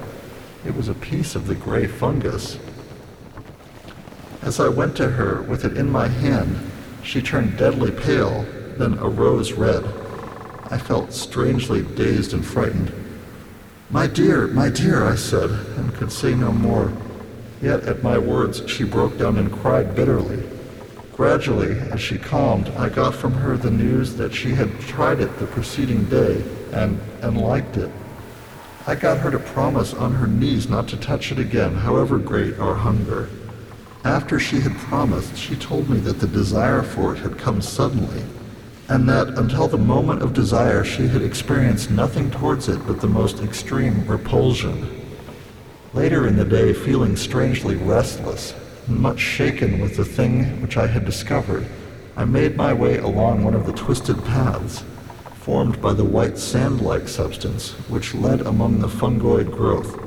It 0.65 0.75
was 0.75 0.87
a 0.87 0.93
piece 0.93 1.35
of 1.35 1.47
the 1.47 1.55
gray 1.55 1.87
fungus. 1.87 2.57
As 4.41 4.59
I 4.59 4.69
went 4.69 4.95
to 4.97 5.09
her 5.09 5.41
with 5.41 5.65
it 5.65 5.77
in 5.77 5.91
my 5.91 6.07
hand, 6.07 6.71
she 7.03 7.21
turned 7.21 7.57
deadly 7.57 7.91
pale, 7.91 8.45
then 8.77 8.97
a 8.99 9.07
rose 9.09 9.53
red. 9.53 9.83
I 10.69 10.77
felt 10.77 11.13
strangely 11.13 11.81
dazed 11.81 12.33
and 12.33 12.45
frightened. 12.45 12.91
My 13.89 14.07
dear, 14.07 14.47
my 14.47 14.69
dear, 14.69 15.05
I 15.05 15.15
said, 15.15 15.49
and 15.49 15.93
could 15.93 16.11
say 16.11 16.33
no 16.33 16.51
more. 16.51 16.93
Yet 17.61 17.83
at 17.83 18.01
my 18.01 18.17
words 18.17 18.63
she 18.67 18.83
broke 18.83 19.17
down 19.17 19.37
and 19.37 19.51
cried 19.51 19.95
bitterly. 19.95 20.43
Gradually, 21.15 21.79
as 21.91 22.01
she 22.01 22.17
calmed, 22.17 22.69
I 22.69 22.89
got 22.89 23.13
from 23.13 23.33
her 23.33 23.55
the 23.55 23.69
news 23.69 24.15
that 24.15 24.33
she 24.33 24.49
had 24.55 24.79
tried 24.79 25.19
it 25.19 25.37
the 25.39 25.45
preceding 25.45 26.05
day 26.05 26.43
and, 26.71 26.99
and 27.21 27.39
liked 27.39 27.77
it. 27.77 27.91
I 28.85 28.95
got 28.95 29.19
her 29.19 29.31
to 29.31 29.39
promise 29.39 29.93
on 29.93 30.15
her 30.15 30.27
knees 30.27 30.67
not 30.67 30.89
to 30.89 30.97
touch 30.97 31.31
it 31.31 31.39
again, 31.39 31.73
however 31.73 32.17
great 32.17 32.59
our 32.59 32.75
hunger. 32.75 33.29
After 34.03 34.39
she 34.39 34.59
had 34.59 34.75
promised, 34.75 35.37
she 35.37 35.55
told 35.55 35.89
me 35.89 35.99
that 35.99 36.19
the 36.19 36.27
desire 36.27 36.83
for 36.83 37.15
it 37.15 37.19
had 37.19 37.37
come 37.37 37.61
suddenly, 37.61 38.23
and 38.89 39.07
that 39.07 39.29
until 39.37 39.69
the 39.69 39.77
moment 39.77 40.21
of 40.21 40.33
desire 40.33 40.83
she 40.83 41.07
had 41.07 41.21
experienced 41.21 41.91
nothing 41.91 42.29
towards 42.29 42.67
it 42.67 42.85
but 42.85 42.99
the 42.99 43.07
most 43.07 43.41
extreme 43.41 44.05
repulsion. 44.05 45.01
Later 45.93 46.27
in 46.27 46.35
the 46.35 46.43
day, 46.43 46.73
feeling 46.73 47.15
strangely 47.15 47.75
restless 47.75 48.53
and 48.87 48.99
much 48.99 49.19
shaken 49.19 49.79
with 49.79 49.95
the 49.95 50.03
thing 50.03 50.61
which 50.61 50.75
I 50.75 50.87
had 50.87 51.05
discovered, 51.05 51.65
I 52.17 52.25
made 52.25 52.57
my 52.57 52.73
way 52.73 52.97
along 52.97 53.45
one 53.45 53.53
of 53.53 53.65
the 53.65 53.71
twisted 53.71 54.25
paths 54.25 54.83
formed 55.43 55.81
by 55.81 55.93
the 55.93 56.03
white 56.03 56.37
sand-like 56.37 57.07
substance 57.07 57.71
which 57.89 58.15
led 58.15 58.41
among 58.41 58.79
the 58.79 58.87
fungoid 58.87 59.51
growth. 59.51 59.99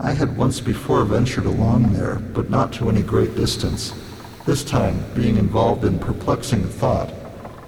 I 0.00 0.12
had 0.12 0.36
once 0.36 0.58
before 0.58 1.04
ventured 1.04 1.46
along 1.46 1.92
there, 1.92 2.16
but 2.16 2.50
not 2.50 2.72
to 2.74 2.88
any 2.88 3.02
great 3.02 3.34
distance. 3.36 3.92
This 4.46 4.64
time, 4.64 5.04
being 5.14 5.36
involved 5.36 5.84
in 5.84 5.98
perplexing 5.98 6.64
thought, 6.64 7.12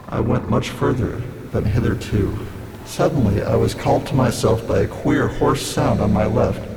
I 0.09 0.21
went 0.21 0.49
much 0.49 0.71
further 0.71 1.23
than 1.51 1.65
hitherto. 1.65 2.37
Suddenly, 2.87 3.43
I 3.43 3.57
was 3.57 3.75
called 3.75 4.07
to 4.07 4.15
myself 4.15 4.67
by 4.67 4.81
a 4.81 4.89
queer, 4.89 5.29
hoarse 5.29 5.65
sound 5.65 6.01
on 6.01 6.13
my 6.13 6.25
left, 6.25 6.69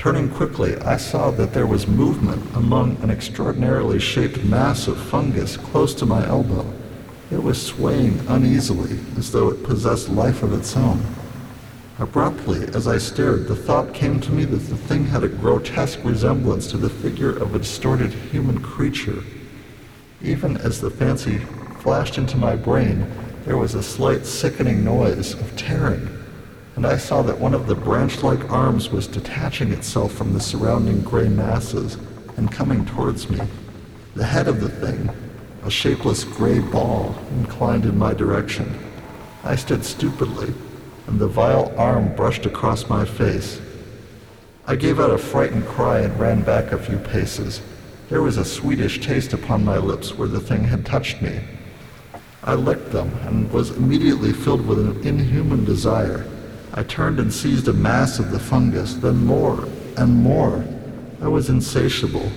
Turning 0.00 0.30
quickly, 0.30 0.78
I 0.78 0.96
saw 0.96 1.30
that 1.32 1.52
there 1.52 1.66
was 1.66 1.86
movement 1.86 2.42
among 2.56 2.96
an 3.02 3.10
extraordinarily 3.10 3.98
shaped 3.98 4.42
mass 4.44 4.88
of 4.88 4.98
fungus 4.98 5.58
close 5.58 5.94
to 5.96 6.06
my 6.06 6.26
elbow. 6.26 6.64
It 7.30 7.42
was 7.42 7.64
swaying 7.64 8.20
uneasily, 8.26 8.98
as 9.16 9.30
though 9.30 9.50
it 9.50 9.62
possessed 9.62 10.08
life 10.08 10.42
of 10.42 10.52
its 10.52 10.76
own. 10.76 11.00
Abruptly, 12.00 12.64
as 12.74 12.88
I 12.88 12.98
stared, 12.98 13.46
the 13.46 13.54
thought 13.54 13.94
came 13.94 14.20
to 14.20 14.32
me 14.32 14.44
that 14.46 14.56
the 14.56 14.76
thing 14.76 15.04
had 15.04 15.22
a 15.22 15.28
grotesque 15.28 16.00
resemblance 16.02 16.66
to 16.68 16.76
the 16.76 16.90
figure 16.90 17.36
of 17.36 17.54
a 17.54 17.58
distorted 17.58 18.12
human 18.12 18.60
creature. 18.60 19.22
Even 20.22 20.56
as 20.56 20.80
the 20.80 20.90
fancy 20.90 21.38
flashed 21.80 22.18
into 22.18 22.36
my 22.36 22.56
brain, 22.56 23.06
there 23.44 23.56
was 23.58 23.74
a 23.74 23.82
slight 23.82 24.26
sickening 24.26 24.82
noise 24.82 25.34
of 25.34 25.56
tearing, 25.56 26.08
and 26.74 26.86
I 26.86 26.96
saw 26.96 27.22
that 27.22 27.38
one 27.38 27.54
of 27.54 27.66
the 27.66 27.74
branch-like 27.74 28.50
arms 28.50 28.90
was 28.90 29.06
detaching 29.06 29.72
itself 29.72 30.12
from 30.12 30.32
the 30.32 30.40
surrounding 30.40 31.02
gray 31.02 31.28
masses 31.28 31.96
and 32.36 32.50
coming 32.50 32.84
towards 32.86 33.30
me. 33.30 33.40
The 34.14 34.24
head 34.24 34.48
of 34.48 34.60
the 34.60 34.68
thing, 34.68 35.10
a 35.64 35.70
shapeless 35.70 36.24
gray 36.24 36.58
ball, 36.58 37.14
inclined 37.38 37.84
in 37.84 37.98
my 37.98 38.14
direction. 38.14 38.78
I 39.44 39.56
stood 39.56 39.84
stupidly, 39.84 40.52
and 41.06 41.18
the 41.18 41.28
vile 41.28 41.72
arm 41.76 42.14
brushed 42.14 42.46
across 42.46 42.88
my 42.88 43.04
face. 43.04 43.60
I 44.66 44.76
gave 44.76 45.00
out 45.00 45.10
a 45.10 45.18
frightened 45.18 45.66
cry 45.66 46.00
and 46.00 46.18
ran 46.18 46.42
back 46.42 46.72
a 46.72 46.78
few 46.78 46.98
paces. 46.98 47.60
There 48.08 48.22
was 48.22 48.36
a 48.36 48.44
sweetish 48.44 49.00
taste 49.00 49.32
upon 49.32 49.64
my 49.64 49.76
lips 49.76 50.16
where 50.16 50.28
the 50.28 50.40
thing 50.40 50.64
had 50.64 50.86
touched 50.86 51.20
me. 51.20 51.40
I 52.42 52.54
licked 52.54 52.90
them 52.90 53.10
and 53.26 53.50
was 53.52 53.70
immediately 53.76 54.32
filled 54.32 54.66
with 54.66 54.78
an 54.78 55.06
inhuman 55.06 55.64
desire. 55.64 56.26
I 56.72 56.84
turned 56.84 57.18
and 57.20 57.32
seized 57.32 57.68
a 57.68 57.72
mass 57.72 58.18
of 58.18 58.30
the 58.30 58.38
fungus, 58.38 58.94
then 58.94 59.26
more 59.26 59.68
and 59.96 60.14
more. 60.14 60.64
I 61.20 61.28
was 61.28 61.50
insatiable. 61.50 62.30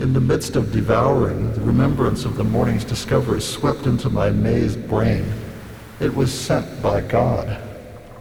In 0.00 0.14
the 0.14 0.20
midst 0.20 0.56
of 0.56 0.72
devouring, 0.72 1.52
the 1.52 1.60
remembrance 1.60 2.24
of 2.24 2.38
the 2.38 2.42
morning's 2.42 2.86
discovery 2.86 3.42
swept 3.42 3.84
into 3.84 4.08
my 4.08 4.30
mazed 4.30 4.88
brain. 4.88 5.30
It 6.00 6.16
was 6.16 6.32
sent 6.32 6.82
by 6.82 7.02
God. 7.02 7.60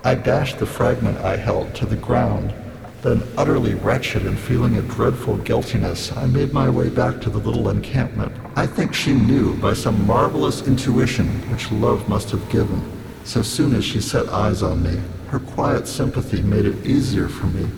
I 0.04 0.16
dashed 0.16 0.60
the 0.60 0.66
fragment 0.66 1.20
I 1.20 1.38
held 1.38 1.74
to 1.76 1.86
the 1.86 1.96
ground. 1.96 2.54
Then, 3.02 3.24
utterly 3.38 3.76
wretched 3.76 4.26
and 4.26 4.38
feeling 4.38 4.76
a 4.76 4.82
dreadful 4.82 5.38
guiltiness, 5.38 6.12
I 6.18 6.26
made 6.26 6.52
my 6.52 6.70
way 6.70 6.90
back 6.90 7.22
to 7.22 7.30
the 7.30 7.38
little 7.38 7.70
encampment. 7.70 8.34
I 8.58 8.68
think 8.68 8.94
she 8.94 9.14
knew 9.14 9.56
by 9.56 9.74
some 9.74 10.06
marvelous 10.06 10.68
intuition 10.68 11.28
which 11.50 11.72
love 11.72 12.10
must 12.10 12.30
have 12.32 12.50
given. 12.50 12.82
So 13.24 13.42
soon 13.42 13.74
as 13.74 13.86
she 13.86 14.02
set 14.02 14.28
eyes 14.28 14.64
on 14.64 14.84
me, 14.84 15.00
her 15.30 15.40
quiet 15.40 15.88
sympathy 15.88 16.42
made 16.42 16.66
it 16.66 16.86
easier 16.86 17.30
for 17.30 17.46
me, 17.46 17.70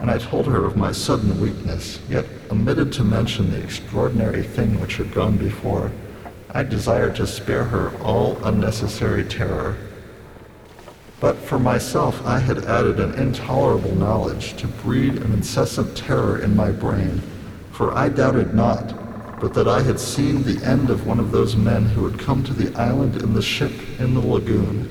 and 0.00 0.10
I 0.10 0.18
told 0.18 0.46
her 0.46 0.64
of 0.64 0.76
my 0.76 0.92
sudden 0.92 1.40
weakness, 1.40 2.00
yet 2.08 2.26
omitted 2.50 2.92
to 2.94 3.04
mention 3.04 3.50
the 3.50 3.62
extraordinary 3.62 4.42
thing 4.42 4.80
which 4.80 4.96
had 4.96 5.12
gone 5.12 5.36
before. 5.36 5.90
I 6.50 6.62
desired 6.62 7.16
to 7.16 7.26
spare 7.26 7.64
her 7.64 7.96
all 8.02 8.38
unnecessary 8.44 9.24
terror. 9.24 9.76
But 11.18 11.36
for 11.36 11.58
myself, 11.58 12.24
I 12.26 12.38
had 12.38 12.64
added 12.64 13.00
an 13.00 13.14
intolerable 13.14 13.94
knowledge 13.94 14.56
to 14.58 14.66
breed 14.66 15.14
an 15.16 15.32
incessant 15.32 15.96
terror 15.96 16.38
in 16.38 16.54
my 16.54 16.70
brain, 16.70 17.22
for 17.72 17.92
I 17.92 18.10
doubted 18.10 18.54
not, 18.54 19.40
but 19.40 19.54
that 19.54 19.68
I 19.68 19.82
had 19.82 19.98
seen 19.98 20.42
the 20.42 20.64
end 20.64 20.90
of 20.90 21.06
one 21.06 21.20
of 21.20 21.30
those 21.30 21.56
men 21.56 21.84
who 21.86 22.08
had 22.08 22.18
come 22.18 22.44
to 22.44 22.52
the 22.52 22.74
island 22.78 23.22
in 23.22 23.34
the 23.34 23.42
ship 23.42 23.72
in 23.98 24.14
the 24.14 24.20
lagoon, 24.20 24.90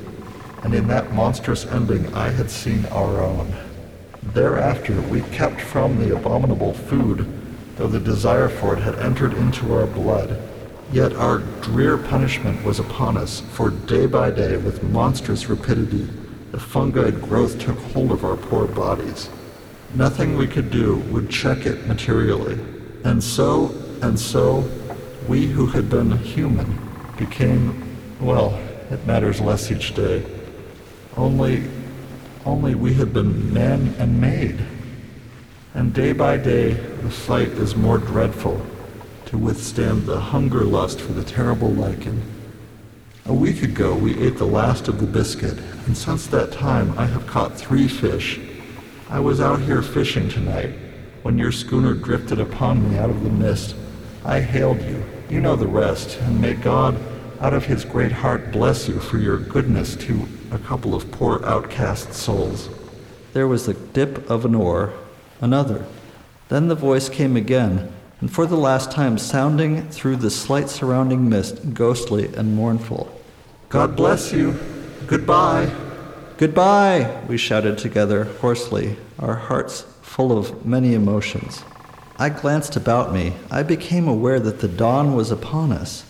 and 0.63 0.73
in 0.73 0.87
that 0.87 1.13
monstrous 1.13 1.65
ending 1.65 2.13
I 2.13 2.29
had 2.29 2.49
seen 2.49 2.85
our 2.87 3.21
own. 3.21 3.64
Thereafter 4.33 4.99
we 5.01 5.21
kept 5.21 5.61
from 5.61 5.99
the 5.99 6.15
abominable 6.15 6.73
food, 6.73 7.27
though 7.75 7.87
the 7.87 7.99
desire 7.99 8.49
for 8.49 8.75
it 8.75 8.81
had 8.81 8.95
entered 8.99 9.33
into 9.33 9.73
our 9.73 9.85
blood. 9.85 10.41
Yet 10.91 11.13
our 11.13 11.39
drear 11.61 11.97
punishment 11.97 12.63
was 12.63 12.79
upon 12.79 13.17
us, 13.17 13.41
for 13.41 13.69
day 13.69 14.05
by 14.05 14.31
day, 14.31 14.57
with 14.57 14.83
monstrous 14.83 15.47
rapidity, 15.47 16.07
the 16.51 16.59
fungi 16.59 17.11
growth 17.11 17.59
took 17.59 17.77
hold 17.77 18.11
of 18.11 18.23
our 18.23 18.37
poor 18.37 18.67
bodies. 18.67 19.29
Nothing 19.93 20.37
we 20.37 20.47
could 20.47 20.71
do 20.71 20.97
would 21.11 21.29
check 21.29 21.65
it 21.65 21.85
materially. 21.87 22.59
And 23.03 23.23
so, 23.23 23.73
and 24.01 24.19
so, 24.19 24.69
we 25.27 25.47
who 25.47 25.65
had 25.67 25.89
been 25.89 26.11
human 26.17 26.77
became, 27.17 27.97
well, 28.19 28.59
it 28.91 29.05
matters 29.05 29.41
less 29.41 29.71
each 29.71 29.95
day. 29.95 30.23
Only, 31.17 31.63
only 32.45 32.75
we 32.75 32.93
have 32.93 33.11
been 33.11 33.53
men 33.53 33.95
and 33.97 34.21
maid. 34.21 34.59
And 35.73 35.93
day 35.93 36.13
by 36.13 36.37
day, 36.37 36.73
the 36.73 37.09
fight 37.09 37.49
is 37.49 37.75
more 37.75 37.97
dreadful 37.97 38.65
to 39.25 39.37
withstand 39.37 40.05
the 40.05 40.19
hunger 40.19 40.63
lust 40.63 41.01
for 41.01 41.13
the 41.13 41.23
terrible 41.23 41.69
lichen. 41.69 42.21
A 43.25 43.33
week 43.33 43.63
ago 43.63 43.95
we 43.95 44.19
ate 44.19 44.37
the 44.37 44.45
last 44.45 44.87
of 44.87 44.99
the 44.99 45.07
biscuit, 45.07 45.57
and 45.87 45.97
since 45.97 46.27
that 46.27 46.51
time 46.51 46.97
I 46.97 47.07
have 47.07 47.25
caught 47.25 47.57
three 47.57 47.87
fish. 47.87 48.39
I 49.09 49.19
was 49.19 49.41
out 49.41 49.61
here 49.61 49.81
fishing 49.81 50.29
tonight 50.29 50.71
when 51.23 51.39
your 51.39 51.51
schooner 51.51 51.95
drifted 51.95 52.39
upon 52.39 52.89
me 52.89 52.99
out 52.99 53.09
of 53.09 53.23
the 53.23 53.31
mist. 53.31 53.75
I 54.23 54.41
hailed 54.41 54.81
you. 54.83 55.03
You 55.29 55.41
know 55.41 55.55
the 55.55 55.67
rest, 55.67 56.19
and 56.19 56.39
may 56.39 56.53
God, 56.53 56.95
out 57.41 57.53
of 57.53 57.65
his 57.65 57.83
great 57.83 58.11
heart, 58.11 58.51
bless 58.51 58.87
you 58.87 58.99
for 58.99 59.17
your 59.17 59.37
goodness 59.37 59.95
to 59.95 60.27
a 60.55 60.59
couple 60.59 60.95
of 60.95 61.11
poor 61.11 61.43
outcast 61.45 62.13
souls. 62.13 62.69
There 63.33 63.47
was 63.47 63.65
the 63.65 63.73
dip 63.73 64.29
of 64.29 64.45
an 64.45 64.55
oar, 64.55 64.93
another. 65.41 65.85
Then 66.47 66.69
the 66.69 66.75
voice 66.75 67.09
came 67.09 67.35
again, 67.35 67.91
and 68.21 68.31
for 68.31 68.45
the 68.45 68.55
last 68.55 68.89
time 68.89 69.17
sounding 69.17 69.89
through 69.89 70.15
the 70.15 70.31
slight 70.31 70.69
surrounding 70.69 71.27
mist, 71.27 71.73
ghostly 71.73 72.33
and 72.33 72.55
mournful. 72.55 73.21
God 73.67 73.97
bless 73.97 74.31
you. 74.31 74.57
Goodbye. 75.07 75.69
Goodbye, 76.37 77.21
we 77.27 77.37
shouted 77.37 77.77
together 77.77 78.23
hoarsely, 78.23 78.95
our 79.19 79.35
hearts 79.35 79.81
full 80.01 80.37
of 80.37 80.65
many 80.65 80.93
emotions. 80.93 81.65
I 82.17 82.29
glanced 82.29 82.77
about 82.77 83.13
me. 83.13 83.33
I 83.51 83.63
became 83.63 84.07
aware 84.07 84.39
that 84.39 84.61
the 84.61 84.69
dawn 84.69 85.15
was 85.15 85.31
upon 85.31 85.73
us. 85.73 86.04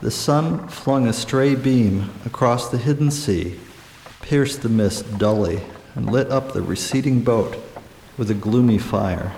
The 0.00 0.10
sun 0.10 0.68
flung 0.68 1.08
a 1.08 1.12
stray 1.14 1.54
beam 1.54 2.10
across 2.26 2.68
the 2.68 2.76
hidden 2.76 3.10
sea, 3.10 3.58
pierced 4.20 4.60
the 4.60 4.68
mist 4.68 5.16
dully, 5.16 5.62
and 5.94 6.12
lit 6.12 6.30
up 6.30 6.52
the 6.52 6.60
receding 6.60 7.22
boat 7.22 7.56
with 8.18 8.30
a 8.30 8.34
gloomy 8.34 8.76
fire. 8.76 9.32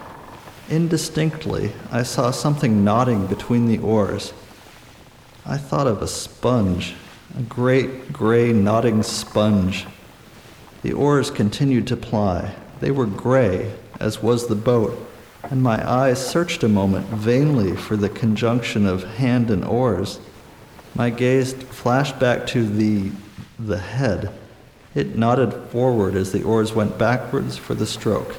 Indistinctly, 0.69 1.73
I 1.93 2.03
saw 2.03 2.33
something 2.33 2.83
nodding 2.83 3.29
between 3.29 3.69
the 3.69 3.79
oars. 3.79 4.33
I 5.47 5.59
thought 5.59 5.87
of 5.87 6.03
a 6.03 6.09
sponge, 6.09 6.97
a 7.39 7.43
great 7.43 8.13
gray 8.13 8.53
nodding 8.53 9.05
sponge. 9.05 9.87
The 10.83 10.93
oars 10.93 11.31
continued 11.31 11.87
to 11.87 11.97
ply. 11.97 12.57
They 12.81 12.91
were 12.91 13.07
gray, 13.07 13.75
as 14.01 14.23
was 14.23 14.49
the 14.49 14.57
boat, 14.57 15.09
and 15.45 15.63
my 15.63 15.89
eyes 15.89 16.25
searched 16.25 16.65
a 16.65 16.69
moment 16.69 17.07
vainly 17.07 17.77
for 17.77 17.97
the 17.97 18.09
conjunction 18.09 18.87
of 18.87 19.05
hand 19.05 19.53
and 19.53 19.65
oars. 19.65 20.19
My 20.95 21.11
gaze 21.11 21.53
flashed 21.53 22.19
back 22.19 22.47
to 22.49 22.67
the 22.67 23.13
the 23.59 23.79
head. 23.79 24.33
It 24.95 25.17
nodded 25.17 25.53
forward 25.71 26.15
as 26.15 26.33
the 26.33 26.43
oars 26.43 26.73
went 26.73 26.99
backwards 26.99 27.57
for 27.57 27.75
the 27.75 27.87
stroke. 27.87 28.37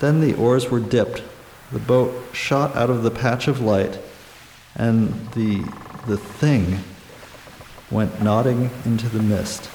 Then 0.00 0.20
the 0.20 0.34
oars 0.34 0.70
were 0.70 0.80
dipped, 0.80 1.22
the 1.72 1.78
boat 1.78 2.14
shot 2.32 2.74
out 2.76 2.90
of 2.90 3.02
the 3.02 3.10
patch 3.10 3.48
of 3.48 3.60
light, 3.60 3.98
and 4.76 5.30
the, 5.32 5.60
the 6.06 6.16
thing 6.16 6.80
went 7.90 8.22
nodding 8.22 8.70
into 8.84 9.08
the 9.08 9.22
mist. 9.22 9.70